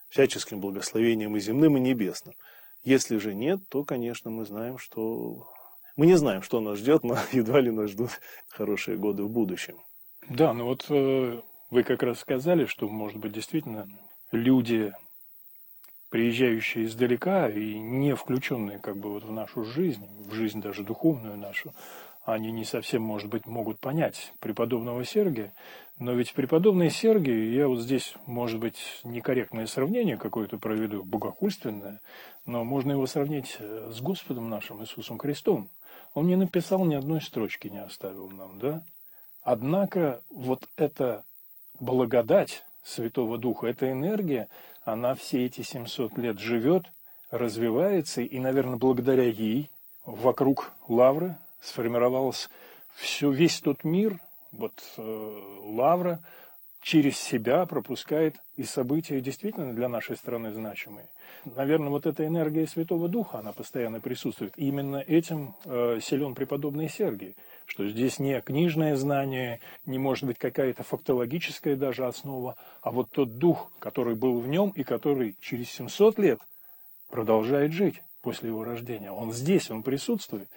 всяческим 0.10 0.60
благословением 0.60 1.36
и 1.36 1.40
земным, 1.40 1.78
и 1.78 1.80
небесным. 1.80 2.36
Если 2.84 3.18
же 3.18 3.34
нет, 3.34 3.60
то, 3.70 3.84
конечно, 3.84 4.32
мы 4.32 4.46
знаем, 4.46 4.78
что 4.78 5.48
мы 5.96 6.06
не 6.06 6.16
знаем, 6.16 6.42
что 6.42 6.60
нас 6.60 6.80
ждет, 6.80 7.04
но 7.04 7.18
едва 7.32 7.60
ли 7.60 7.72
нас 7.72 7.92
ждут 7.92 8.12
хорошие 8.50 8.98
годы 8.98 9.24
в 9.24 9.30
будущем. 9.30 9.78
Да, 10.30 10.54
ну 10.54 10.66
вот 10.66 10.86
э, 10.90 11.42
вы 11.70 11.84
как 11.84 12.04
раз 12.04 12.20
сказали, 12.20 12.66
что, 12.66 12.88
может 12.88 13.20
быть, 13.20 13.34
действительно 13.34 13.88
люди, 14.32 14.94
приезжающие 16.10 16.86
издалека 16.86 17.50
и 17.50 17.80
не 17.80 18.16
включенные 18.16 18.80
как 18.80 18.98
бы 18.98 19.12
вот 19.12 19.24
в 19.24 19.32
нашу 19.32 19.64
жизнь, 19.64 20.06
в 20.28 20.34
жизнь 20.34 20.62
даже 20.62 20.84
духовную 20.84 21.38
нашу, 21.38 21.74
они 22.24 22.52
не 22.52 22.66
совсем, 22.66 23.02
может 23.02 23.30
быть, 23.30 23.46
могут 23.46 23.80
понять 23.80 24.34
преподобного 24.40 25.04
Сергия. 25.04 25.54
Но 25.98 26.14
ведь 26.14 26.34
преподобный 26.34 26.90
Сергий, 26.90 27.54
я 27.54 27.68
вот 27.68 27.80
здесь, 27.80 28.16
может 28.26 28.60
быть, 28.60 28.78
некорректное 29.04 29.68
сравнение 29.68 30.18
какое-то 30.18 30.58
проведу, 30.58 31.04
богохульственное, 31.04 32.00
но 32.46 32.64
можно 32.64 32.94
его 32.94 33.06
сравнить 33.06 33.58
э, 33.60 33.92
с 33.92 34.02
Господом 34.02 34.50
нашим 34.50 34.82
Иисусом 34.82 35.20
Христом. 35.20 35.70
Он 36.14 36.28
не 36.28 36.36
написал 36.36 36.86
ни 36.86 36.96
одной 36.96 37.22
строчки, 37.22 37.68
не 37.68 37.82
оставил 37.82 38.30
нам, 38.30 38.60
да? 38.60 38.84
Однако 39.44 40.22
вот 40.30 40.68
эта 40.76 41.24
благодать 41.80 42.64
Святого 42.84 43.38
Духа, 43.38 43.68
эта 43.68 43.92
энергия, 43.92 44.48
она 44.84 45.16
все 45.16 45.46
эти 45.46 45.62
700 45.62 46.18
лет 46.18 46.40
живет, 46.40 46.86
развивается, 47.30 48.22
и, 48.22 48.40
наверное, 48.40 48.78
благодаря 48.78 49.24
ей 49.24 49.70
вокруг 50.06 50.74
Лавры 50.88 51.38
сформировался 51.62 52.50
все, 52.96 53.32
весь 53.32 53.62
тот 53.62 53.84
мир, 53.84 54.20
вот 54.52 54.74
э, 54.98 55.58
Лавра 55.64 56.20
через 56.82 57.18
себя 57.18 57.66
пропускает 57.66 58.36
и 58.58 58.64
события 58.64 59.22
действительно 59.22 59.74
для 59.74 59.88
нашей 59.88 60.16
страны 60.16 60.52
значимые. 60.52 61.08
Наверное, 61.46 61.90
вот 61.90 62.06
эта 62.06 62.26
энергия 62.26 62.68
Святого 62.68 63.08
Духа, 63.08 63.40
она 63.40 63.52
постоянно 63.52 64.00
присутствует. 64.00 64.54
Именно 64.58 64.98
этим 64.98 65.56
э, 65.66 66.00
силен 66.02 66.36
преподобный 66.36 66.90
Сергий, 66.90 67.36
что 67.66 67.88
здесь 67.88 68.20
не 68.20 68.42
книжное 68.42 68.96
знание, 68.96 69.60
не 69.86 69.98
может 69.98 70.26
быть 70.26 70.38
какая-то 70.38 70.84
фактологическая 70.84 71.76
даже 71.76 72.06
основа, 72.06 72.56
а 72.82 72.92
вот 72.92 73.12
тот 73.12 73.38
дух, 73.38 73.72
который 73.80 74.16
был 74.16 74.40
в 74.40 74.48
нем 74.48 74.72
и 74.72 74.84
который 74.84 75.36
через 75.40 75.70
700 75.72 76.20
лет 76.20 76.40
продолжает 77.10 77.72
жить 77.74 78.02
после 78.22 78.50
его 78.50 78.64
рождения. 78.64 79.12
Он 79.12 79.32
здесь, 79.32 79.70
он 79.72 79.84
присутствует. 79.84 80.48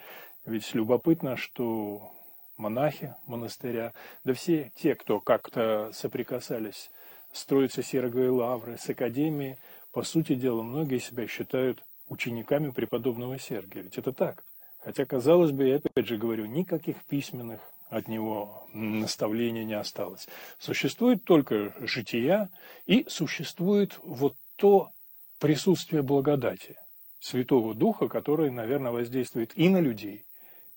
Ведь 0.47 0.75
любопытно, 0.75 1.37
что 1.37 2.13
монахи 2.57 3.15
монастыря, 3.27 3.93
да 4.25 4.35
все 4.35 4.73
те, 4.77 4.95
кто 4.95 5.21
как-то 5.21 5.91
соприкасались 5.93 6.91
с 7.33 7.45
Троицей 7.47 7.83
Серговой 7.83 8.29
Лавры, 8.29 8.77
с 8.77 8.89
Академией, 8.89 9.57
по 9.93 10.03
сути 10.03 10.35
дела, 10.35 10.63
многие 10.63 10.99
себя 10.99 11.27
считают 11.27 11.83
учениками 12.09 12.71
преподобного 12.71 13.39
Сергия. 13.39 13.83
Ведь 13.83 13.97
это 13.97 14.13
так. 14.13 14.45
Хотя, 14.81 15.07
казалось 15.07 15.53
бы, 15.53 15.67
я 15.67 15.77
опять 15.77 16.07
же 16.07 16.19
говорю, 16.19 16.45
никаких 16.45 17.03
письменных 17.05 17.61
от 17.89 18.09
него 18.09 18.67
наставлений 18.73 19.65
не 19.65 19.75
осталось. 19.75 20.29
Существует 20.59 21.25
только 21.25 21.75
жития 21.81 22.51
и 22.87 23.07
существует 23.09 23.99
вот 24.03 24.35
то 24.57 24.91
присутствие 25.39 26.03
благодати 26.03 26.77
Святого 27.21 27.75
Духа, 27.75 28.09
которое, 28.09 28.51
наверное, 28.51 28.93
воздействует 28.93 29.57
и 29.57 29.69
на 29.69 29.81
людей, 29.81 30.25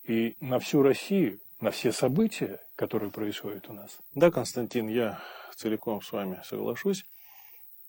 и 0.07 0.37
на 0.39 0.59
всю 0.59 0.81
Россию, 0.81 1.39
на 1.59 1.71
все 1.71 1.91
события, 1.91 2.59
которые 2.75 3.11
происходят 3.11 3.69
у 3.69 3.73
нас. 3.73 3.99
Да, 4.15 4.31
Константин, 4.31 4.87
я 4.87 5.21
целиком 5.55 6.01
с 6.01 6.11
вами 6.11 6.41
соглашусь. 6.45 7.05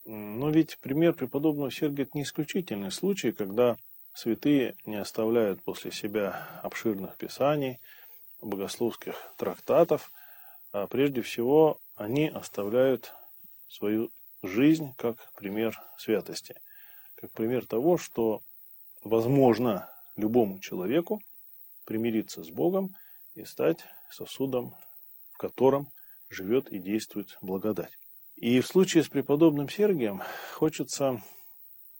Но 0.04 0.50
ведь 0.50 0.78
пример 0.78 1.12
преподобного 1.12 1.70
Сергия– 1.70 2.04
это 2.06 2.16
не 2.16 2.24
исключительный 2.24 2.90
случай, 2.90 3.30
когда 3.30 3.76
святые 4.14 4.74
не 4.84 4.96
оставляют 4.96 5.62
после 5.62 5.92
себя 5.92 6.48
обширных 6.62 7.16
писаний, 7.16 7.78
богословских 8.40 9.14
трактатов, 9.36 10.10
а 10.72 10.86
прежде 10.86 11.22
всего 11.22 11.78
они 11.94 12.28
оставляют 12.28 13.12
свою 13.68 14.10
жизнь 14.42 14.94
как 14.96 15.30
пример 15.34 15.78
святости, 15.98 16.54
как 17.16 17.30
пример 17.32 17.66
того, 17.66 17.98
что 17.98 18.42
возможно 19.04 19.90
любому 20.16 20.58
человеку 20.60 21.20
примириться 21.88 22.44
с 22.44 22.50
Богом 22.50 22.94
и 23.32 23.46
стать 23.46 23.78
сосудом, 24.10 24.74
в 25.32 25.38
котором 25.38 25.88
живет 26.28 26.68
и 26.68 26.78
действует 26.78 27.38
благодать. 27.40 27.92
И 28.36 28.60
в 28.60 28.66
случае 28.66 29.02
с 29.02 29.08
преподобным 29.08 29.70
Сергием 29.70 30.22
хочется 30.52 31.22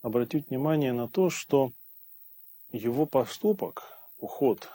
обратить 0.03 0.49
внимание 0.49 0.93
на 0.93 1.09
то, 1.09 1.31
что 1.31 1.71
его 2.71 3.07
поступок, 3.07 3.81
уход 4.19 4.69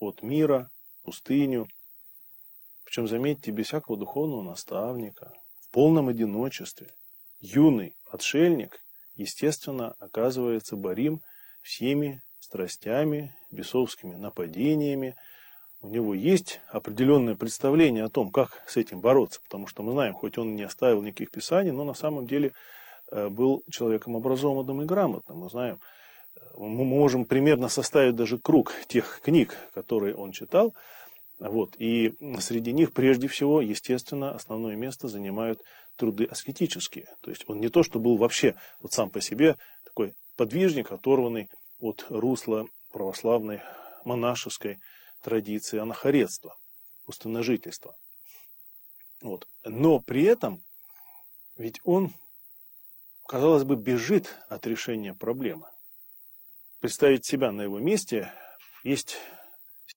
от 0.00 0.22
мира, 0.22 0.68
пустыню, 1.04 1.68
причем, 2.82 3.06
заметьте, 3.06 3.52
без 3.52 3.66
всякого 3.66 3.96
духовного 3.96 4.42
наставника, 4.42 5.32
в 5.60 5.70
полном 5.70 6.08
одиночестве, 6.08 6.90
юный 7.38 7.96
отшельник, 8.10 8.80
естественно, 9.14 9.92
оказывается 10.00 10.74
борим 10.74 11.20
всеми 11.62 12.24
страстями, 12.40 13.35
бесовскими 13.50 14.16
нападениями. 14.16 15.16
У 15.82 15.88
него 15.88 16.14
есть 16.14 16.60
определенное 16.68 17.36
представление 17.36 18.04
о 18.04 18.08
том, 18.08 18.30
как 18.30 18.62
с 18.66 18.76
этим 18.76 19.00
бороться, 19.00 19.40
потому 19.42 19.66
что 19.66 19.82
мы 19.82 19.92
знаем, 19.92 20.14
хоть 20.14 20.38
он 20.38 20.56
не 20.56 20.62
оставил 20.62 21.02
никаких 21.02 21.30
писаний, 21.30 21.70
но 21.70 21.84
на 21.84 21.94
самом 21.94 22.26
деле 22.26 22.52
э, 23.12 23.28
был 23.28 23.62
человеком 23.70 24.16
образованным 24.16 24.82
и 24.82 24.86
грамотным. 24.86 25.38
Мы 25.38 25.50
знаем, 25.50 25.78
э, 26.36 26.40
мы 26.56 26.84
можем 26.84 27.24
примерно 27.24 27.68
составить 27.68 28.16
даже 28.16 28.38
круг 28.38 28.72
тех 28.88 29.20
книг, 29.22 29.56
которые 29.74 30.16
он 30.16 30.32
читал. 30.32 30.74
Вот. 31.38 31.74
И 31.78 32.14
среди 32.40 32.72
них, 32.72 32.92
прежде 32.92 33.28
всего, 33.28 33.60
естественно, 33.60 34.34
основное 34.34 34.74
место 34.74 35.08
занимают 35.08 35.60
труды 35.96 36.24
аскетические. 36.24 37.06
То 37.22 37.30
есть 37.30 37.44
он 37.48 37.60
не 37.60 37.68
то, 37.68 37.82
что 37.82 37.98
был 37.98 38.16
вообще 38.16 38.54
вот 38.80 38.92
сам 38.92 39.10
по 39.10 39.20
себе 39.20 39.56
такой 39.84 40.14
подвижник, 40.36 40.92
оторванный 40.92 41.48
от 41.80 42.06
русла 42.08 42.66
православной 42.96 43.60
монашеской 44.06 44.80
традиции 45.20 45.78
анахаретства, 45.78 46.56
пустыножительства. 47.04 47.94
Вот. 49.20 49.46
Но 49.64 50.00
при 50.00 50.22
этом 50.22 50.62
ведь 51.58 51.78
он, 51.84 52.14
казалось 53.28 53.64
бы, 53.64 53.76
бежит 53.76 54.34
от 54.48 54.66
решения 54.66 55.12
проблемы. 55.12 55.68
Представить 56.80 57.26
себя 57.26 57.52
на 57.52 57.60
его 57.60 57.78
месте 57.80 58.32
есть 58.82 59.18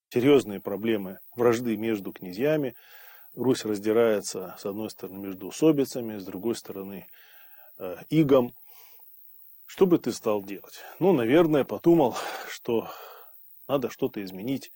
серьезные 0.10 0.60
проблемы 0.60 1.20
вражды 1.38 1.78
между 1.78 2.12
князьями. 2.12 2.76
Русь 3.34 3.64
раздирается, 3.64 4.58
с 4.60 4.66
одной 4.66 4.90
стороны, 4.90 5.20
между 5.20 5.48
усобицами, 5.48 6.18
с 6.18 6.26
другой 6.26 6.56
стороны, 6.56 7.08
э, 7.78 7.96
игом. 8.10 8.54
Что 9.70 9.86
бы 9.86 10.00
ты 10.00 10.12
стал 10.12 10.42
делать? 10.42 10.82
Ну, 10.98 11.14
наверное, 11.14 11.64
подумал, 11.64 12.18
что 12.50 12.90
надо 13.68 13.92
что-то 13.92 14.22
изменить 14.24 14.72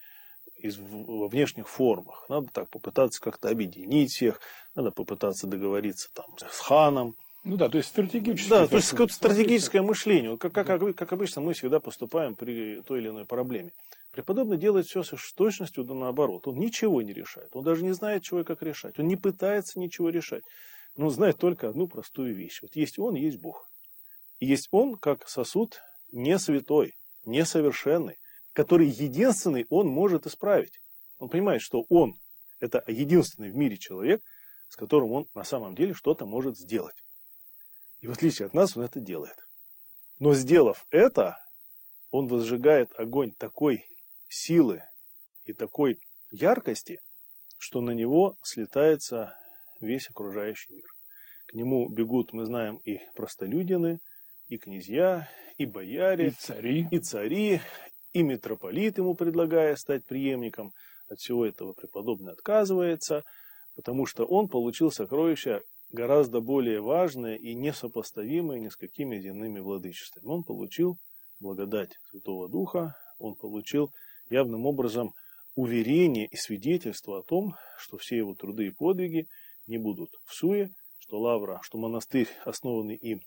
из, 0.55 0.77
во 0.77 1.27
внешних 1.27 1.67
формах. 1.67 2.27
Надо 2.29 2.49
так 2.53 2.69
попытаться 2.69 3.19
как-то 3.19 3.49
объединить 3.49 4.11
всех, 4.11 4.39
надо 4.75 4.91
попытаться 4.91 5.47
договориться 5.47 6.09
там 6.13 6.27
с 6.37 6.59
ханом. 6.59 7.15
Ну 7.43 7.57
да, 7.57 7.69
то 7.69 7.77
есть 7.77 7.89
стратегическое. 7.89 8.49
Да, 8.49 8.67
то 8.67 8.75
есть 8.75 8.89
стратегическое 9.11 9.81
мышление. 9.81 10.37
Как, 10.37 10.53
как, 10.53 10.95
как 10.95 11.11
обычно 11.11 11.41
мы 11.41 11.53
всегда 11.53 11.79
поступаем 11.79 12.35
при 12.35 12.83
той 12.83 12.99
или 12.99 13.09
иной 13.09 13.25
проблеме. 13.25 13.71
Преподобный 14.11 14.57
делает 14.57 14.85
все 14.85 15.01
с 15.01 15.33
точностью 15.33 15.85
да 15.85 15.95
наоборот. 15.95 16.47
Он 16.47 16.59
ничего 16.59 17.01
не 17.01 17.13
решает. 17.13 17.49
Он 17.53 17.63
даже 17.63 17.83
не 17.83 17.93
знает, 17.93 18.21
чего 18.21 18.41
и 18.41 18.43
как 18.43 18.61
решать. 18.61 18.99
Он 18.99 19.07
не 19.07 19.15
пытается 19.15 19.79
ничего 19.79 20.09
решать. 20.09 20.43
Но 20.95 21.05
он 21.05 21.11
знает 21.11 21.39
только 21.39 21.67
одну 21.67 21.87
простую 21.87 22.35
вещь. 22.35 22.61
Вот 22.61 22.75
есть 22.75 22.99
он, 22.99 23.15
есть 23.15 23.39
Бог. 23.39 23.67
Есть 24.39 24.67
он, 24.71 24.95
как 24.95 25.27
сосуд, 25.27 25.81
не 26.11 26.37
святой, 26.37 26.93
несовершенный 27.25 28.17
который 28.53 28.87
единственный 28.87 29.65
он 29.69 29.87
может 29.87 30.25
исправить. 30.27 30.79
Он 31.17 31.29
понимает, 31.29 31.61
что 31.61 31.85
он– 31.89 32.19
это 32.59 32.83
единственный 32.87 33.49
в 33.49 33.55
мире 33.55 33.77
человек, 33.77 34.23
с 34.69 34.75
которым 34.75 35.11
он 35.11 35.27
на 35.33 35.43
самом 35.43 35.75
деле 35.75 35.93
что-то 35.93 36.25
может 36.25 36.57
сделать. 36.57 36.95
И 37.99 38.07
в 38.07 38.11
отличие 38.11 38.45
от 38.45 38.53
нас 38.53 38.77
он 38.77 38.83
это 38.83 38.99
делает. 38.99 39.35
Но 40.19 40.33
сделав 40.33 40.85
это, 40.91 41.37
он 42.11 42.27
возжигает 42.27 42.91
огонь 42.97 43.33
такой 43.33 43.85
силы 44.29 44.83
и 45.45 45.53
такой 45.53 45.99
яркости, 46.31 46.99
что 47.57 47.81
на 47.81 47.91
него 47.91 48.37
слетается 48.43 49.35
весь 49.79 50.09
окружающий 50.09 50.73
мир. 50.73 50.85
К 51.47 51.53
нему 51.53 51.89
бегут, 51.89 52.33
мы 52.33 52.45
знаем, 52.45 52.77
и 52.85 52.99
простолюдины, 53.15 53.99
и 54.53 54.57
князья, 54.57 55.27
и 55.57 55.65
бояре, 55.65 56.27
и 56.27 56.31
цари, 56.31 56.87
и, 56.91 56.99
цари, 56.99 57.61
и 58.13 58.23
митрополит 58.23 58.97
ему 58.97 59.15
предлагая 59.15 59.75
стать 59.75 60.05
преемником. 60.05 60.71
От 61.09 61.19
всего 61.19 61.45
этого 61.45 61.73
преподобный 61.73 62.33
отказывается, 62.33 63.23
потому 63.75 64.05
что 64.05 64.25
он 64.25 64.47
получил 64.47 64.91
сокровища 64.91 65.61
гораздо 65.91 66.39
более 66.39 66.81
важное 66.81 67.35
и 67.35 67.53
несопоставимое 67.55 68.59
ни 68.59 68.69
с 68.69 68.75
какими 68.75 69.19
земными 69.19 69.59
владычествами. 69.59 70.25
Он 70.27 70.43
получил 70.43 70.97
благодать 71.39 71.91
Святого 72.11 72.47
Духа, 72.47 72.95
он 73.17 73.35
получил 73.35 73.91
явным 74.29 74.65
образом 74.65 75.13
уверение 75.55 76.27
и 76.27 76.35
свидетельство 76.35 77.19
о 77.19 77.23
том, 77.23 77.55
что 77.77 77.97
все 77.97 78.17
его 78.17 78.33
труды 78.33 78.67
и 78.67 78.71
подвиги 78.71 79.27
не 79.67 79.77
будут 79.77 80.09
в 80.25 80.33
суе, 80.33 80.71
что 80.99 81.19
лавра, 81.19 81.59
что 81.63 81.77
монастырь, 81.77 82.29
основанный 82.45 82.95
им, 82.95 83.21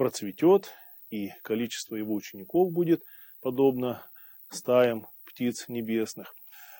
процветет, 0.00 0.72
и 1.10 1.28
количество 1.42 1.94
его 1.94 2.14
учеников 2.14 2.72
будет 2.72 3.02
подобно 3.42 4.02
стаям 4.48 5.06
птиц 5.26 5.68
небесных. 5.68 6.34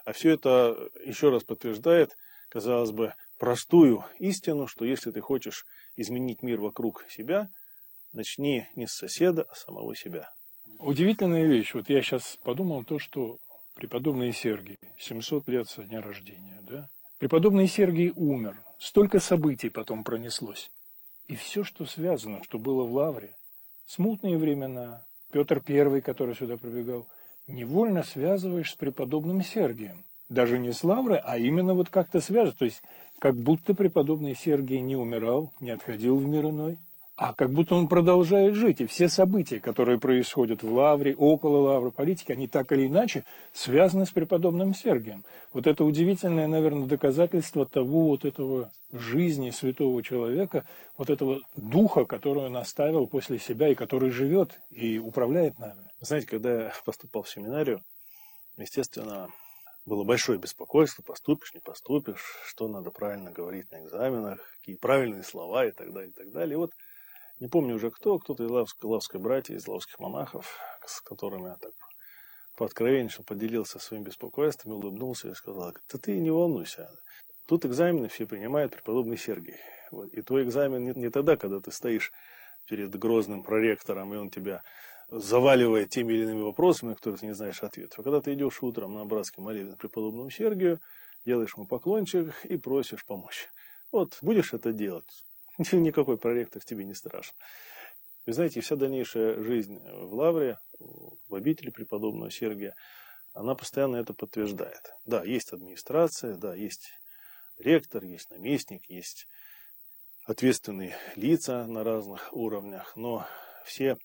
А 0.06 0.12
все 0.12 0.30
это 0.30 0.88
еще 1.04 1.28
раз 1.28 1.44
подтверждает, 1.44 2.16
казалось 2.48 2.92
бы, 2.92 3.12
простую 3.38 4.06
истину, 4.18 4.66
что 4.66 4.86
если 4.86 5.10
ты 5.10 5.20
хочешь 5.20 5.66
изменить 5.96 6.42
мир 6.42 6.62
вокруг 6.62 7.04
себя, 7.10 7.50
начни 8.14 8.66
не 8.74 8.86
с 8.86 8.92
соседа, 8.92 9.42
а 9.50 9.54
с 9.54 9.64
самого 9.64 9.94
себя. 9.94 10.30
Удивительная 10.78 11.44
вещь. 11.44 11.74
Вот 11.74 11.90
я 11.90 12.00
сейчас 12.00 12.38
подумал 12.42 12.84
то, 12.84 12.98
что 12.98 13.36
преподобный 13.74 14.32
Сергий, 14.32 14.78
700 14.96 15.46
лет 15.46 15.68
со 15.68 15.82
дня 15.82 16.00
рождения, 16.00 16.58
да? 16.62 16.88
Преподобный 17.18 17.66
Сергий 17.66 18.14
умер. 18.16 18.56
Столько 18.78 19.20
событий 19.20 19.68
потом 19.68 20.04
пронеслось. 20.04 20.70
И 21.30 21.36
все, 21.36 21.64
что 21.64 21.86
связано, 21.86 22.42
что 22.42 22.58
было 22.58 22.82
в 22.84 22.92
Лавре, 22.92 23.30
смутные 23.86 24.36
времена, 24.36 25.06
Петр 25.32 25.62
I, 25.66 26.00
который 26.00 26.34
сюда 26.34 26.56
прибегал– 26.56 27.06
невольно 27.50 28.02
связываешь 28.02 28.72
с 28.72 28.74
преподобным 28.74 29.42
Сергием. 29.42 30.04
Даже 30.28 30.58
не 30.58 30.72
с 30.72 30.84
Лаврой, 30.84 31.18
а 31.18 31.38
именно 31.38 31.74
вот 31.74 31.90
как-то 31.90 32.20
связываешь. 32.20 32.58
То 32.58 32.64
есть, 32.64 32.82
как 33.18 33.36
будто 33.36 33.74
преподобный 33.74 34.34
Сергий 34.34 34.80
не 34.80 34.96
умирал, 34.96 35.52
не 35.60 35.70
отходил 35.70 36.16
в 36.16 36.26
мир 36.26 36.46
иной, 36.46 36.78
а 37.20 37.34
как 37.34 37.50
будто 37.50 37.74
он 37.74 37.86
продолжает 37.86 38.54
жить. 38.54 38.80
И 38.80 38.86
все 38.86 39.10
события, 39.10 39.60
которые 39.60 40.00
происходят 40.00 40.62
в 40.62 40.72
Лавре, 40.72 41.14
около 41.14 41.58
Лавры, 41.58 41.90
политики, 41.90 42.32
они 42.32 42.48
так 42.48 42.72
или 42.72 42.86
иначе 42.86 43.26
связаны 43.52 44.06
с 44.06 44.10
преподобным 44.10 44.72
Сергием. 44.72 45.22
Вот 45.52 45.66
это 45.66 45.84
удивительное, 45.84 46.48
наверное, 46.48 46.86
доказательство 46.86 47.66
того 47.66 48.06
вот 48.06 48.24
этого 48.24 48.72
жизни 48.90 49.50
святого 49.50 50.02
человека, 50.02 50.64
вот 50.96 51.10
этого 51.10 51.42
духа, 51.56 52.06
который 52.06 52.46
он 52.46 52.56
оставил 52.56 53.06
после 53.06 53.38
себя 53.38 53.68
и 53.68 53.74
который 53.74 54.08
живет 54.08 54.58
и 54.70 54.98
управляет 54.98 55.58
нами. 55.58 55.90
Знаете, 56.00 56.26
когда 56.26 56.50
я 56.50 56.72
поступал 56.86 57.24
в 57.24 57.28
семинарию, 57.28 57.82
естественно, 58.56 59.28
было 59.84 60.04
большое 60.04 60.38
беспокойство, 60.38 61.02
поступишь, 61.02 61.52
не 61.52 61.60
поступишь, 61.60 62.38
что 62.46 62.66
надо 62.66 62.90
правильно 62.90 63.30
говорить 63.30 63.70
на 63.72 63.84
экзаменах, 63.84 64.40
какие 64.60 64.76
правильные 64.76 65.22
слова 65.22 65.66
и 65.66 65.70
так 65.70 65.92
далее, 65.92 66.08
и 66.08 66.14
так 66.14 66.32
далее. 66.32 66.54
И 66.54 66.56
вот 66.56 66.70
не 67.40 67.48
помню 67.48 67.74
уже 67.74 67.90
кто, 67.90 68.18
кто-то 68.18 68.44
из 68.44 68.50
лавской, 68.50 68.88
лавской 68.88 69.18
братьев, 69.18 69.56
из 69.56 69.66
лавских 69.66 69.98
монахов, 69.98 70.58
с 70.86 71.00
которыми 71.00 71.48
я 71.48 71.56
так 71.56 71.72
пооткровенничал, 72.56 73.24
поделился 73.24 73.78
своим 73.78 74.04
беспокойством, 74.04 74.74
улыбнулся 74.74 75.30
и 75.30 75.34
сказал, 75.34 75.72
да 75.72 75.98
ты 75.98 76.18
не 76.18 76.30
волнуйся, 76.30 76.90
тут 77.46 77.64
экзамены 77.64 78.08
все 78.08 78.26
принимает 78.26 78.72
преподобный 78.72 79.16
Сергий. 79.16 79.56
Вот. 79.90 80.12
И 80.12 80.20
твой 80.20 80.44
экзамен 80.44 80.84
не, 80.84 80.92
не 80.92 81.10
тогда, 81.10 81.36
когда 81.36 81.60
ты 81.60 81.72
стоишь 81.72 82.12
перед 82.68 82.94
грозным 82.96 83.42
проректором, 83.42 84.12
и 84.12 84.18
он 84.18 84.28
тебя 84.28 84.62
заваливает 85.08 85.88
теми 85.88 86.12
или 86.12 86.24
иными 86.24 86.42
вопросами, 86.42 86.90
на 86.90 86.94
которые 86.94 87.18
ты 87.18 87.26
не 87.26 87.34
знаешь 87.34 87.62
ответов. 87.62 87.98
А 87.98 88.02
когда 88.02 88.20
ты 88.20 88.34
идешь 88.34 88.62
утром 88.62 88.94
на 88.94 89.04
братский 89.06 89.42
молитве 89.42 89.76
преподобному 89.76 90.30
Сергию, 90.30 90.78
делаешь 91.24 91.54
ему 91.56 91.66
поклончик 91.66 92.34
и 92.44 92.58
просишь 92.58 93.04
помочь. 93.06 93.48
Вот, 93.90 94.18
будешь 94.22 94.52
это 94.52 94.72
делать, 94.72 95.24
никакой 95.72 96.18
проректор 96.18 96.62
тебе 96.64 96.84
не 96.84 96.94
страшен. 96.94 97.34
Вы 98.26 98.32
знаете, 98.32 98.60
вся 98.60 98.76
дальнейшая 98.76 99.42
жизнь 99.42 99.78
в 99.78 100.14
Лавре, 100.14 100.58
в 100.78 101.34
обители 101.34 101.70
преподобного 101.70 102.30
Сергия, 102.30 102.74
она 103.32 103.54
постоянно 103.54 103.96
это 103.96 104.12
подтверждает. 104.12 104.92
Да, 105.04 105.24
есть 105.24 105.52
администрация, 105.52 106.34
да, 106.34 106.54
есть 106.54 106.90
ректор, 107.58 108.04
есть 108.04 108.30
наместник, 108.30 108.88
есть 108.88 109.26
ответственные 110.26 110.96
лица 111.16 111.66
на 111.66 111.84
разных 111.84 112.32
уровнях, 112.32 112.94
но 112.96 113.26
все 113.64 113.96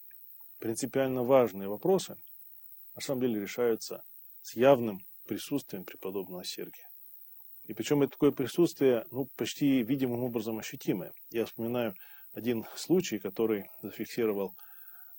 принципиально 0.60 1.24
важные 1.24 1.68
вопросы 1.68 2.18
на 2.96 3.02
самом 3.02 3.22
деле 3.22 3.41
решаются 3.41 4.04
с 4.41 4.56
явным 4.56 5.06
присутствием 5.26 5.84
преподобного 5.84 6.44
Сергия. 6.44 6.85
И 7.67 7.73
причем 7.73 8.04
это 8.04 8.12
такое 8.12 8.32
присутствие, 8.32 9.06
ну, 9.12 9.28
почти 9.38 9.82
видимым 9.82 10.23
образом 10.23 10.60
ощутимое. 10.60 11.13
Я 11.32 11.45
вспоминаю 11.45 11.95
один 12.34 12.65
случай, 12.75 13.17
который 13.17 13.69
зафиксировал 13.82 14.56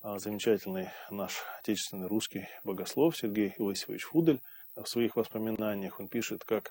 а, 0.01 0.19
замечательный 0.19 0.89
наш 1.11 1.43
отечественный 1.61 2.07
русский 2.07 2.47
богослов 2.63 3.17
Сергей 3.17 3.55
Иосифович 3.59 4.05
Фудель. 4.05 4.41
В 4.77 4.87
своих 4.87 5.17
воспоминаниях 5.17 5.99
он 5.99 6.09
пишет, 6.09 6.45
как 6.45 6.71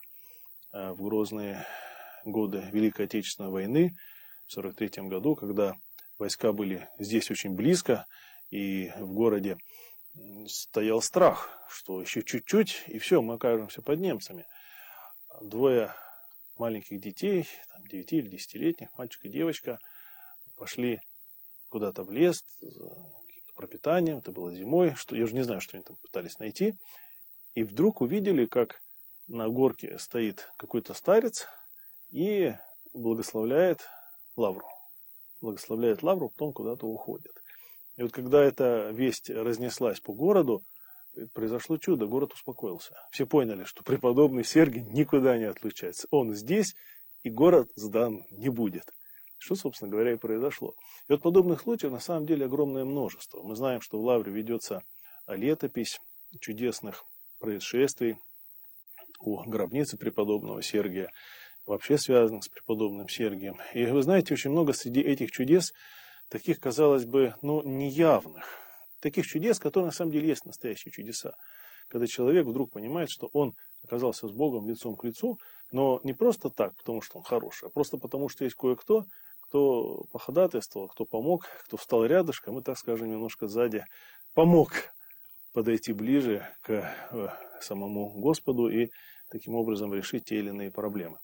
а, 0.72 0.94
в 0.94 1.02
грозные 1.02 1.66
годы 2.24 2.64
Великой 2.72 3.06
Отечественной 3.06 3.50
войны 3.50 3.96
в 4.48 4.58
1943 4.58 5.10
году, 5.10 5.36
когда 5.36 5.74
войска 6.18 6.54
были 6.54 6.88
здесь 7.00 7.30
очень 7.30 7.54
близко, 7.54 8.06
и 8.50 8.92
в 8.98 9.12
городе 9.12 9.58
стоял 10.48 11.02
страх, 11.02 11.50
что 11.68 12.02
еще 12.02 12.24
чуть-чуть, 12.24 12.84
и 12.88 13.00
все, 13.00 13.22
мы 13.22 13.34
окажемся 13.34 13.82
под 13.82 14.00
немцами– 14.00 14.46
двое 15.42 15.94
маленьких 16.58 17.00
детей, 17.00 17.48
там, 17.72 17.86
9 17.88 18.14
или 18.14 18.38
10-летних, 18.38 18.90
мальчик 18.98 19.26
и 19.26 19.30
девочка, 19.30 19.80
пошли 20.58 21.02
куда-то 21.70 22.04
в 22.04 22.12
лес 22.12 22.44
пропитанием, 23.56 24.18
это 24.18 24.32
было 24.32 24.54
зимой, 24.54 24.96
что, 24.96 25.16
я 25.16 25.24
уже 25.24 25.34
не 25.34 25.44
знаю, 25.44 25.62
что 25.62 25.78
они 25.78 25.84
там 25.84 25.96
пытались 25.98 26.40
найти, 26.40 26.76
и 27.54 27.64
вдруг 27.64 28.02
увидели, 28.02 28.46
как 28.46 28.82
на 29.28 29.48
горке 29.48 29.98
стоит 29.98 30.50
какой-то 30.58 30.94
старец 30.94 31.48
и 32.12 32.54
благословляет 32.94 33.88
лавру. 34.36 34.68
Благословляет 35.42 36.04
лавру, 36.04 36.30
потом 36.30 36.54
куда-то 36.54 36.86
уходит. 36.86 37.32
И 37.96 38.04
вот 38.04 38.12
когда 38.12 38.44
эта 38.44 38.90
весть 38.92 39.30
разнеслась 39.30 40.00
по 40.00 40.14
городу, 40.14 40.64
произошло 41.34 41.78
чудо, 41.78 42.06
город 42.08 42.34
успокоился. 42.34 42.96
Все 43.12 43.26
поняли, 43.26 43.64
что 43.64 43.84
преподобный 43.84 44.44
Сергий 44.44 44.82
никуда 44.82 45.38
не 45.38 45.46
отлучается. 45.46 46.08
Он 46.12 46.34
здесь, 46.34 46.76
и 47.24 47.30
город 47.30 47.70
сдан 47.76 48.24
не 48.32 48.50
будет. 48.50 48.86
Что, 49.38 49.56
собственно 49.56 49.92
говоря, 49.92 50.14
и 50.14 50.18
произошло. 50.18 50.76
И 51.08 51.12
вот 51.12 51.22
подобных 51.22 51.62
случаев 51.62 51.92
на 51.92 52.00
самом 52.00 52.26
деле 52.26 52.46
огромное 52.46 52.86
множество. 52.86 53.42
Мы 53.44 53.56
знаем, 53.56 53.82
что 53.82 54.00
в 54.00 54.04
Лавре 54.04 54.32
ведется 54.32 54.82
летопись 55.28 56.00
чудесных 56.40 57.04
происшествий 57.40 58.18
у 59.20 59.44
гробницы 59.44 59.98
преподобного 59.98 60.62
Сергия, 60.62 61.12
вообще 61.66 61.98
связанных 61.98 62.44
с 62.44 62.50
преподобным 62.50 63.08
Сергием. 63.10 63.58
И 63.74 63.86
вы 63.86 64.02
знаете, 64.02 64.34
очень 64.34 64.52
много 64.52 64.74
среди 64.74 65.02
этих 65.02 65.32
чудес, 65.32 65.74
таких, 66.30 66.60
казалось 66.60 67.06
бы, 67.06 67.36
ну, 67.42 67.62
неявных, 67.64 68.46
таких 69.00 69.26
чудес, 69.26 69.60
которые 69.60 69.88
на 69.88 69.94
самом 69.94 70.12
деле 70.12 70.28
есть 70.28 70.46
настоящие 70.46 70.92
чудеса. 70.92 71.36
Когда 71.88 72.08
человек 72.08 72.48
вдруг 72.48 72.72
понимает, 72.72 73.10
что 73.10 73.30
он 73.34 73.54
оказался 73.84 74.28
с 74.28 74.32
Богом 74.32 74.68
лицом 74.68 74.96
к 74.96 75.04
лицу, 75.04 75.40
но 75.72 76.00
не 76.04 76.14
просто 76.14 76.50
так, 76.50 76.76
потому 76.76 77.02
что 77.02 77.20
он 77.20 77.24
хороший, 77.24 77.68
а 77.68 77.72
просто 77.72 77.98
потому, 77.98 78.30
что 78.30 78.44
есть 78.44 78.56
кое-кто, 78.56 79.06
кто 79.42 80.06
походатайствовал, 80.12 80.88
кто 80.88 81.06
помог, 81.06 81.46
кто 81.66 81.78
встал 81.78 82.06
рядышком 82.06 82.58
и, 82.60 82.64
так 82.64 82.78
скажем, 82.78 83.10
немножко 83.10 83.48
сзади 83.48 83.86
помог 84.34 84.72
подойти 85.54 85.94
ближе 85.94 86.48
к 86.62 86.72
э, 87.12 87.30
самому 87.62 88.10
Господу 88.20 88.68
и 88.68 88.90
таким 89.30 89.56
образом 89.56 89.94
решить 89.94 90.26
те 90.26 90.38
или 90.40 90.50
иные 90.50 90.72
проблемы. 90.72 91.18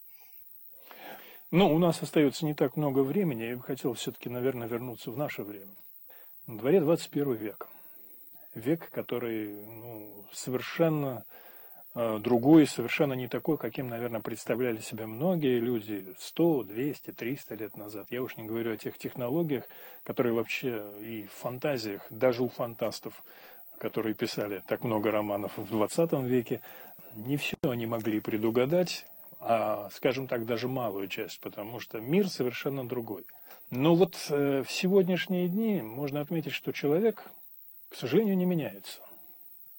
Ну, 1.52 1.74
у 1.74 1.80
нас 1.80 2.02
остается 2.02 2.46
не 2.46 2.54
так 2.54 2.78
много 2.78 3.02
времени. 3.04 3.44
Я 3.44 3.58
бы 3.58 3.64
хотел 3.64 3.94
все-таки, 3.94 4.30
наверное, 4.30 4.70
вернуться 4.70 5.12
в 5.12 5.18
наше 5.18 5.44
время. 5.44 5.76
На 6.52 6.58
дворе 6.58 6.82
21 6.82 7.34
век. 7.36 7.70
Век, 8.56 8.90
который 8.92 9.54
ну, 9.54 10.10
совершенно 10.34 11.24
э, 11.96 12.20
другой, 12.20 12.68
совершенно 12.68 13.14
не 13.14 13.30
такой, 13.30 13.58
каким, 13.58 13.88
наверное, 13.88 14.20
представляли 14.20 14.80
себе 14.80 15.06
многие 15.06 15.60
люди 15.60 16.14
100, 16.20 16.64
200, 16.64 17.12
300 17.12 17.56
лет 17.56 17.78
назад. 17.78 18.08
Я 18.10 18.22
уж 18.22 18.36
не 18.36 18.44
говорю 18.44 18.74
о 18.74 18.78
тех 18.78 18.98
технологиях, 18.98 19.64
которые 20.04 20.34
вообще 20.34 20.84
и 21.00 21.24
в 21.24 21.32
фантазиях, 21.32 22.02
даже 22.10 22.44
у 22.44 22.50
фантастов, 22.50 23.24
которые 23.78 24.14
писали 24.14 24.62
так 24.68 24.84
много 24.84 25.10
романов 25.10 25.58
в 25.58 25.70
20 25.70 26.12
веке, 26.24 26.60
не 27.16 27.38
все 27.38 27.56
они 27.62 27.86
могли 27.86 28.20
предугадать, 28.20 29.06
а, 29.40 29.90
скажем 29.94 30.28
так, 30.28 30.46
даже 30.46 30.68
малую 30.68 31.08
часть, 31.08 31.40
потому 31.40 31.80
что 31.80 32.02
мир 32.02 32.28
совершенно 32.28 32.86
другой. 32.86 33.24
Но 33.72 33.96
вот 33.96 34.18
э, 34.30 34.64
в 34.64 34.70
сегодняшние 34.70 35.48
дни 35.48 35.82
можно 35.82 36.20
отметить, 36.20 36.52
что 36.52 36.74
человек, 36.74 37.32
к 37.88 37.96
сожалению, 37.96 38.36
не 38.36 38.44
меняется. 38.44 39.00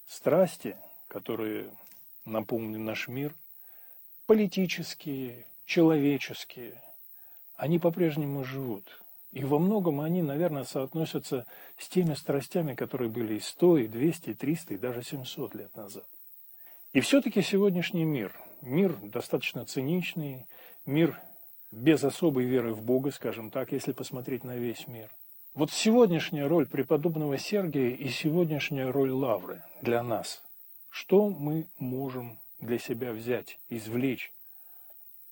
Страсти, 0.07 0.75
которые 1.07 1.69
наполнены 2.25 2.79
наш 2.79 3.07
мир, 3.07 3.35
политические, 4.25 5.45
человеческие, 5.65 6.81
они 7.55 7.77
по-прежнему 7.77 8.43
живут. 8.43 8.99
И 9.31 9.43
во 9.43 9.59
многом 9.59 10.01
они, 10.01 10.23
наверное, 10.23 10.63
соотносятся 10.63 11.45
с 11.77 11.87
теми 11.87 12.15
страстями, 12.15 12.73
которые 12.73 13.11
были 13.11 13.35
и 13.35 13.39
100, 13.39 13.77
и 13.77 13.87
200, 13.87 14.29
и 14.31 14.33
300, 14.33 14.73
и 14.73 14.77
даже 14.77 15.03
700 15.03 15.53
лет 15.53 15.75
назад. 15.75 16.05
И 16.93 16.99
все-таки 16.99 17.43
сегодняшний 17.43 18.05
мир, 18.05 18.35
мир 18.61 18.95
достаточно 19.03 19.65
циничный, 19.65 20.47
мир 20.87 21.19
без 21.73 22.03
особой 22.03 22.45
веры 22.45 22.73
в 22.73 22.83
Бога, 22.83 23.11
скажем 23.11 23.49
так, 23.49 23.71
если 23.71 23.93
посмотреть 23.93 24.43
на 24.43 24.55
весь 24.55 24.87
мир. 24.87 25.09
Вот 25.55 25.71
сегодняшняя 25.71 26.47
роль 26.47 26.67
преподобного 26.67 27.37
Сергия 27.37 27.89
и 27.89 28.09
сегодняшняя 28.09 28.91
роль 28.91 29.11
Лавры 29.11 29.63
для 29.81 30.03
нас. 30.03 30.43
Что 30.89 31.29
мы 31.29 31.67
можем 31.79 32.39
для 32.59 32.77
себя 32.77 33.11
взять, 33.11 33.59
извлечь? 33.69 34.31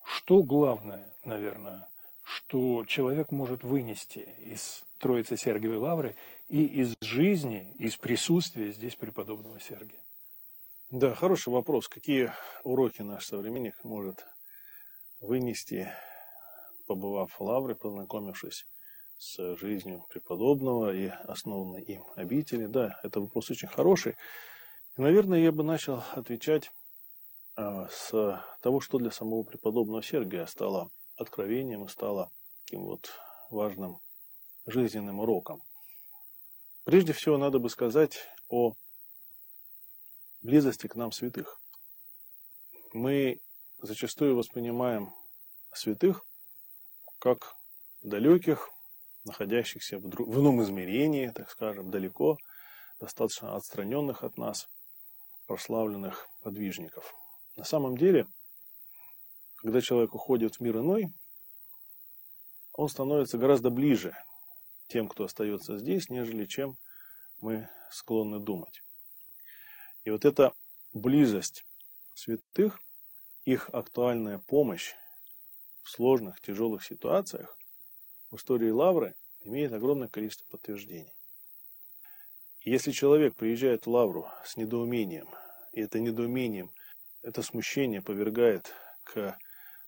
Что 0.04 0.41
главное, 0.41 1.13
наверное, 1.23 1.88
что 2.23 2.86
человек 2.86 3.32
может 3.32 3.63
вынести 3.63 4.27
из 4.39 4.84
Троицы 4.97 5.38
Сергиевой 5.38 5.77
Лавры 5.77 6.15
и 6.49 6.65
из 6.65 6.95
жизни, 7.01 7.71
из 7.77 7.97
присутствия 7.97 8.71
здесь 8.71 8.95
преподобного 8.95 9.60
Сергия? 9.60 9.99
Да, 10.89 11.13
хороший 11.13 11.54
вопрос. 11.54 11.88
Какие 11.88 12.32
уроки 12.63 13.04
наш 13.04 13.27
современник 13.27 13.84
может 13.84 14.25
вынести, 15.19 15.91
побывав 16.91 17.32
в 17.32 17.41
Лавре, 17.41 17.73
познакомившись 17.73 18.65
с 19.17 19.56
жизнью 19.56 20.04
преподобного 20.10 20.93
и 20.93 21.08
основанной 21.08 21.82
им 21.84 22.04
обители? 22.17 22.65
Да, 22.65 22.99
это 23.01 23.21
вопрос 23.21 23.49
очень 23.49 23.69
хороший. 23.69 24.17
И, 24.97 25.01
наверное, 25.01 25.39
я 25.39 25.54
бы 25.54 25.63
начал 25.63 26.04
отвечать 26.12 26.69
а, 27.56 27.88
с 27.88 28.43
того, 28.62 28.82
что 28.82 28.97
для 28.97 29.10
самого 29.12 29.43
преподобного 29.43 30.04
Сергия 30.04 30.45
стало 30.47 30.89
откровением 31.15 31.86
и 31.86 31.88
стало 31.88 32.30
таким 32.65 32.84
вот 32.84 33.10
важным 33.49 34.01
жизненным 34.65 35.21
уроком. 35.21 35.62
Прежде 36.84 37.13
всего, 37.13 37.38
надо 37.38 37.60
бы 37.60 37.69
сказать 37.69 38.17
о 38.49 38.73
близости 40.41 40.88
к 40.88 40.95
нам 40.95 41.13
святых. 41.13 41.58
Мы 42.91 43.39
зачастую 43.82 44.36
воспринимаем 44.36 45.13
святых 45.73 46.25
как 47.21 47.55
далеких, 48.01 48.71
находящихся 49.25 49.99
в, 49.99 50.07
друг, 50.10 50.27
в 50.27 50.39
ином 50.39 50.63
измерении, 50.63 51.29
так 51.29 51.51
скажем, 51.51 51.91
далеко, 51.91 52.38
достаточно 52.99 53.55
отстраненных 53.55 54.23
от 54.23 54.38
нас, 54.38 54.67
прославленных 55.45 56.27
подвижников. 56.41 57.13
На 57.55 57.63
самом 57.63 57.95
деле, 57.95 58.25
когда 59.55 59.81
человек 59.81 60.15
уходит 60.15 60.55
в 60.55 60.62
мир 60.62 60.79
иной, 60.79 61.13
он 62.73 62.89
становится 62.89 63.38
гораздо 63.38 63.69
ближе 63.69 64.15
тем, 64.88 65.07
кто 65.07 65.25
остается 65.25 65.77
здесь, 65.77 66.10
нежели 66.10 66.45
чем 66.45 66.75
мы 67.39 67.69
склонны 67.91 68.39
думать. 68.39 68.81
И 70.05 70.10
вот 70.10 70.25
эта 70.25 70.53
близость 70.91 71.65
святых, 72.15 72.79
их 73.45 73.69
актуальная 73.69 74.39
помощь 74.39 74.95
в 75.84 75.89
сложных, 75.89 76.39
тяжелых 76.41 76.84
ситуациях 76.84 77.58
в 78.30 78.36
истории 78.38 78.70
Лавры 78.70 79.15
имеет 79.44 79.74
огромное 79.74 80.08
количество 80.08 80.46
подтверждений. 80.50 81.13
Если 82.62 82.91
человек 82.91 83.36
приезжает 83.36 83.86
в 83.86 83.89
Лавру 83.89 84.28
с 84.46 84.56
недоумением, 84.56 85.30
и 85.72 85.82
это 85.82 86.00
недоумением, 86.00 86.72
это 87.24 87.41
смущение 87.41 88.02
повергает 88.02 88.74
к 89.04 89.38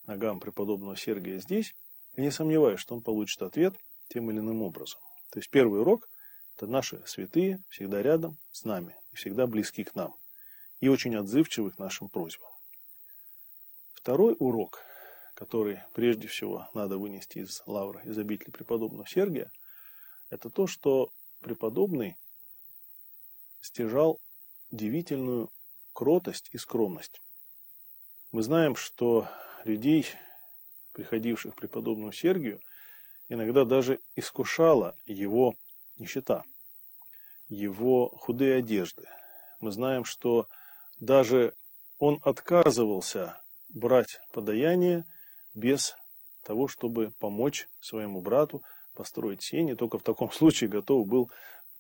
ногам 0.06 0.40
преподобного 0.40 0.96
Сергия 0.96 1.40
здесь, 1.40 1.76
я 2.16 2.24
не 2.24 2.32
сомневаюсь, 2.32 2.80
что 2.80 2.96
он 2.96 3.02
получит 3.02 3.42
ответ 3.42 3.76
тем 4.10 4.30
или 4.30 4.40
иным 4.40 4.62
образом. 4.62 5.00
То 5.32 5.40
есть 5.40 5.50
первый 5.50 5.82
урок– 5.82 6.10
это 6.56 6.68
наши 6.68 7.02
святые 7.06 7.64
всегда 7.70 8.02
рядом 8.02 8.38
с 8.52 8.64
нами 8.64 8.96
и 9.12 9.16
всегда 9.16 9.48
близки 9.48 9.84
к 9.84 9.96
нам 9.96 10.16
и 10.80 10.90
очень 10.90 11.16
отзывчивы 11.16 11.72
к 11.72 11.80
нашим 11.80 12.10
просьбам. 12.10 12.50
Второй 13.94 14.36
урок, 14.38 14.84
который 15.34 15.80
прежде 15.93 16.28
всего 16.28 16.69
надо 16.74 16.98
вынести 16.98 17.39
из 17.39 17.63
лавры, 17.65 18.02
из 18.06 18.17
обители 18.17 18.52
преподобного 18.52 19.08
Сергия, 19.08 19.52
это 20.30 20.50
то, 20.50 20.67
что 20.67 21.12
преподобный 21.41 22.17
стяжал 23.62 24.19
удивительную 24.72 25.52
кротость 25.93 26.50
и 26.52 26.58
скромность. 26.58 27.22
Мы 28.32 28.41
знаем, 28.41 28.76
что 28.76 29.28
людей, 29.63 30.08
приходивших 30.93 31.54
к 31.54 31.60
преподобному 31.60 32.12
Сергию, 32.12 32.60
иногда 33.30 33.65
даже 33.65 34.00
искушала 34.15 34.96
его 35.06 35.56
нищета, 35.98 36.43
его 37.48 38.10
худые 38.10 38.58
одежды. 38.58 39.08
Мы 39.60 39.72
знаем, 39.72 40.04
что 40.04 40.48
даже 41.00 41.54
он 42.00 42.19
отказывался 42.24 43.41
брать 43.69 44.19
подаяние 44.32 45.06
без 45.54 45.96
того, 46.44 46.68
чтобы 46.68 47.12
помочь 47.20 47.68
своему 47.80 48.22
брату 48.22 48.63
построить 48.94 49.42
сени, 49.42 49.74
только 49.74 50.00
в 50.00 50.04
таком 50.04 50.32
случае 50.34 50.70
готов 50.70 51.08
был 51.08 51.32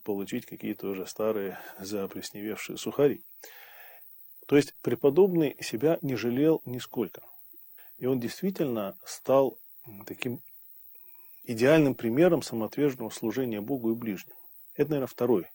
получить 0.03 0.45
какие-то 0.45 0.87
уже 0.87 1.07
старые 1.07 1.59
заплесневевшие 1.79 2.77
сухари. 2.77 3.23
То 4.47 4.57
есть 4.57 4.75
преподобный 4.81 5.55
себя 5.61 5.97
не 6.01 6.15
жалел 6.15 6.61
нисколько. 6.65 7.21
И 7.97 8.05
он 8.05 8.19
действительно 8.19 8.97
стал 9.05 9.57
таким 10.05 10.41
идеальным 11.43 11.95
примером 11.95 12.41
самоотверженного 12.41 13.09
служения 13.09 13.61
Богу 13.61 13.91
и 13.91 13.95
ближним. 13.95 14.35
Это, 14.75 14.91
наверное, 14.91 15.07
второй, 15.07 15.47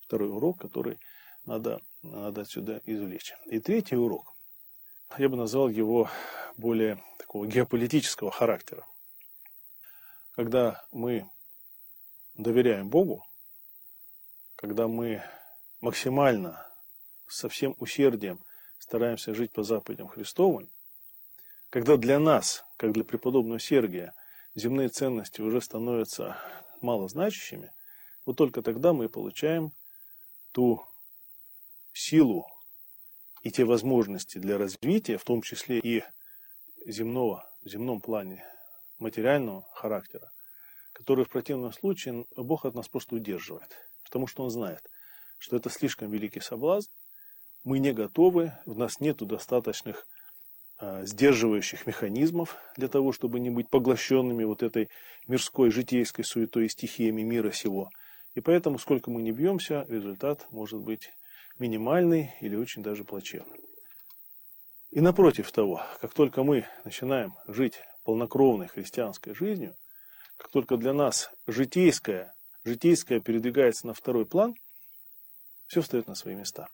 второй 0.00 0.30
урок, 0.30 0.60
который 0.60 0.98
надо, 1.44 1.80
надо 2.02 2.42
отсюда 2.42 2.80
извлечь. 2.84 3.34
И 3.46 3.60
третий 3.60 3.96
урок, 3.96 4.34
я 5.18 5.28
бы 5.28 5.36
назвал 5.36 5.68
его 5.68 6.08
более 6.56 7.02
такого 7.30 7.46
геополитического 7.46 8.32
характера. 8.32 8.84
Когда 10.34 10.84
мы 10.90 11.30
доверяем 12.34 12.90
Богу, 12.90 13.24
когда 14.56 14.88
мы 14.88 15.22
максимально 15.80 16.66
со 17.28 17.48
всем 17.48 17.76
усердием 17.78 18.40
стараемся 18.80 19.32
жить 19.32 19.52
по 19.52 19.62
заповедям 19.62 20.08
Христовым, 20.08 20.72
когда 21.68 21.96
для 21.96 22.18
нас, 22.18 22.64
как 22.76 22.90
для 22.90 23.04
преподобного 23.04 23.60
Сергия, 23.60 24.12
земные 24.56 24.88
ценности 24.88 25.40
уже 25.40 25.60
становятся 25.60 26.36
малозначащими, 26.80 27.72
вот 28.26 28.38
только 28.38 28.60
тогда 28.60 28.92
мы 28.92 29.08
получаем 29.08 29.70
ту 30.50 30.84
силу 31.92 32.48
и 33.42 33.52
те 33.52 33.64
возможности 33.64 34.38
для 34.38 34.58
развития, 34.58 35.16
в 35.16 35.22
том 35.22 35.42
числе 35.42 35.78
и 35.78 36.02
земного, 36.86 37.48
в 37.62 37.68
земном 37.68 38.00
плане, 38.00 38.44
материального 38.98 39.66
характера, 39.72 40.30
которые 40.92 41.24
в 41.24 41.30
противном 41.30 41.72
случае 41.72 42.26
Бог 42.36 42.64
от 42.64 42.74
нас 42.74 42.88
просто 42.88 43.16
удерживает. 43.16 43.76
Потому 44.04 44.26
что 44.26 44.44
Он 44.44 44.50
знает, 44.50 44.82
что 45.38 45.56
это 45.56 45.70
слишком 45.70 46.10
великий 46.10 46.40
соблазн, 46.40 46.90
мы 47.64 47.78
не 47.78 47.92
готовы, 47.92 48.52
в 48.64 48.76
нас 48.78 49.00
нет 49.00 49.18
достаточных 49.18 50.06
а, 50.78 51.04
сдерживающих 51.04 51.86
механизмов 51.86 52.56
для 52.76 52.88
того, 52.88 53.12
чтобы 53.12 53.38
не 53.38 53.50
быть 53.50 53.68
поглощенными 53.68 54.44
вот 54.44 54.62
этой 54.62 54.88
мирской, 55.26 55.70
житейской 55.70 56.22
суетой 56.22 56.66
и 56.66 56.68
стихиями 56.70 57.22
мира 57.22 57.50
сего. 57.50 57.90
И 58.34 58.40
поэтому, 58.40 58.78
сколько 58.78 59.10
мы 59.10 59.20
не 59.22 59.32
бьемся, 59.32 59.84
результат 59.88 60.46
может 60.50 60.80
быть 60.80 61.12
минимальный 61.58 62.32
или 62.40 62.56
очень 62.56 62.82
даже 62.82 63.04
плачевный. 63.04 63.58
И 64.90 65.00
напротив 65.00 65.52
того, 65.52 65.82
как 66.00 66.12
только 66.14 66.42
мы 66.42 66.66
начинаем 66.84 67.34
жить 67.46 67.80
полнокровной 68.02 68.66
христианской 68.66 69.34
жизнью, 69.34 69.76
как 70.36 70.50
только 70.50 70.76
для 70.76 70.92
нас 70.92 71.30
житейское, 71.46 72.34
житейское 72.64 73.20
передвигается 73.20 73.86
на 73.86 73.94
второй 73.94 74.26
план, 74.26 74.54
все 75.68 75.80
встает 75.80 76.08
на 76.08 76.16
свои 76.16 76.34
места. 76.34 76.66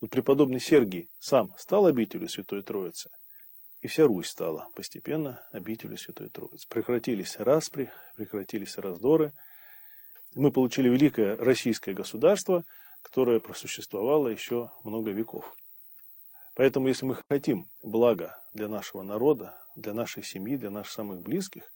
Вот 0.00 0.10
преподобный 0.10 0.58
Сергий 0.58 1.08
сам 1.20 1.54
стал 1.56 1.86
обителю 1.86 2.28
Святой 2.28 2.62
Троицы, 2.62 3.08
и 3.82 3.86
вся 3.86 4.04
Русь 4.04 4.28
стала 4.28 4.68
постепенно 4.74 5.46
обителю 5.52 5.96
Святой 5.96 6.30
Троицы. 6.30 6.66
Прекратились 6.68 7.36
распри, 7.38 7.92
прекратились 8.16 8.78
раздоры. 8.78 9.32
Мы 10.34 10.50
получили 10.50 10.88
великое 10.88 11.36
российское 11.36 11.94
государство, 11.94 12.64
которое 13.02 13.38
просуществовало 13.38 14.26
еще 14.26 14.72
много 14.82 15.12
веков. 15.12 15.54
Поэтому, 16.58 16.88
если 16.88 17.06
мы 17.06 17.14
хотим 17.28 17.70
блага 17.84 18.36
для 18.52 18.66
нашего 18.66 19.02
народа, 19.02 19.56
для 19.76 19.94
нашей 19.94 20.24
семьи, 20.24 20.56
для 20.56 20.70
наших 20.70 20.92
самых 20.92 21.22
близких, 21.22 21.72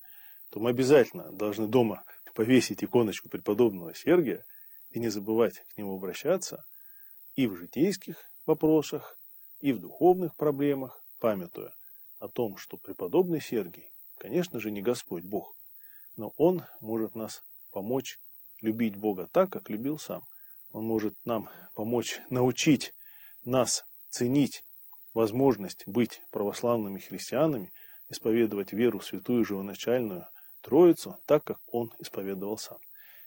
то 0.51 0.59
мы 0.59 0.71
обязательно 0.71 1.31
должны 1.31 1.69
дома 1.69 2.03
повесить 2.35 2.83
иконочку 2.83 3.29
преподобного 3.29 3.95
Сергия 3.95 4.45
и 4.91 4.99
не 4.99 5.09
забывать 5.09 5.61
к 5.61 5.79
нему 5.79 5.95
обращаться, 5.95 6.65
и 7.37 7.47
в 7.47 7.55
житейских 7.55 8.17
вопросах, 8.45 9.17
и 9.61 9.73
в 9.73 9.79
духовных 9.79 10.35
проблемах, 10.35 11.01
памятуя 11.21 11.73
о 12.19 12.27
том, 12.27 12.57
что 12.57 12.77
преподобный 12.77 13.41
Сергий, 13.41 13.89
конечно 14.19 14.59
же, 14.59 14.73
не 14.73 14.83
Господь 14.83 15.23
Бог, 15.23 15.55
но 16.17 16.33
Он 16.37 16.65
может 16.81 17.15
нас 17.15 17.45
помочь 17.71 18.19
любить 18.61 18.97
Бога 18.97 19.29
так, 19.31 19.49
как 19.49 19.71
любил 19.71 20.01
сам. 20.01 20.25
Он 20.73 20.85
может 20.85 21.15
нам 21.25 21.51
помочь 21.77 22.21
научить 22.31 22.93
нас 23.45 23.85
ценить 24.09 24.65
возможность 25.15 25.87
быть 25.87 26.23
православными 26.31 26.99
христианами, 26.99 27.73
исповедовать 28.09 28.73
веру 28.73 29.01
святую 29.01 29.45
живоначальную 29.45 30.27
Троицу, 30.61 31.17
так, 31.27 31.45
как 31.45 31.59
Он 31.71 31.93
исповедовал 31.99 32.59
сам. 32.59 32.79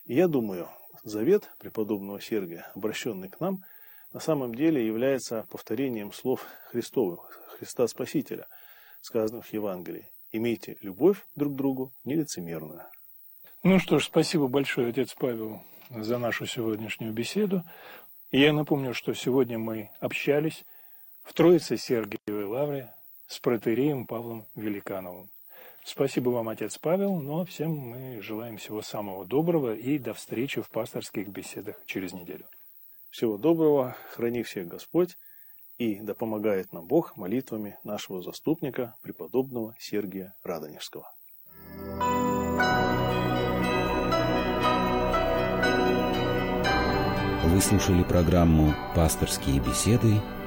И 0.06 0.15
я 0.15 0.28
думаю, 0.28 0.69
завет 1.04 1.50
преподобного 1.60 2.21
Сергия, 2.21 2.71
обращенный 2.76 3.30
к 3.30 3.39
нам– 3.39 3.63
на 4.15 4.21
самом 4.21 4.56
деле 4.56 4.88
является 4.88 5.45
повторением 5.50 6.13
слов 6.13 6.45
Христовых, 6.69 7.38
Христа 7.58 7.86
Спасителя, 7.86 8.48
сказанных 9.02 9.45
в 9.45 9.52
Евангелии. 9.52 10.10
Имейте 10.32 10.78
любовь 10.80 11.26
друг 11.36 11.52
к 11.52 11.58
другу 11.58 11.91
нелицемерную. 12.06 12.84
Ну 13.63 13.78
что 13.78 14.00
ж, 14.00 14.06
спасибо 14.06 14.48
большое, 14.48 14.88
отец 14.88 15.13
Павел, 15.19 15.62
за 15.89 16.17
нашу 16.17 16.45
сегодняшнюю 16.45 17.12
беседу. 17.12 17.63
И 18.32 18.39
я 18.39 18.54
напомню, 18.54 18.93
что 18.93 19.13
сегодня 19.13 19.60
мы 19.60 19.89
общались 20.00 20.63
в 21.25 21.33
Троице 21.33 21.75
Сергиевой 21.75 22.45
Лавре 22.45 22.93
с 23.27 23.39
протереем 23.39 24.05
Павлом 24.05 24.45
Великановым. 24.55 25.29
Спасибо 25.83 26.29
вам, 26.29 26.49
отец 26.49 26.77
Павел, 26.77 27.19
ну 27.19 27.41
а 27.41 27.45
всем 27.45 27.71
мы 27.71 28.21
желаем 28.21 28.57
всего 28.57 28.81
самого 28.81 29.25
доброго 29.25 29.75
и 29.75 29.97
до 29.97 30.13
встречи 30.13 30.61
в 30.61 30.69
пасторских 30.69 31.27
беседах 31.29 31.75
через 31.85 32.13
неделю. 32.13 32.45
Всего 33.09 33.38
доброго, 33.38 33.95
храни 34.11 34.43
всех 34.43 34.67
Господь, 34.67 35.17
и 35.77 35.99
да 35.99 36.13
помогает 36.13 36.71
нам 36.71 36.85
Бог 36.85 37.17
молитвами 37.17 37.77
нашего 37.83 38.21
заступника, 38.21 38.95
преподобного 39.01 39.75
Сергия 39.79 40.35
Радонежского. 40.43 41.11
Вы 47.43 47.61
слушали 47.61 48.03
программу 48.03 48.73
«Пасторские 48.95 49.59
беседы» 49.59 50.19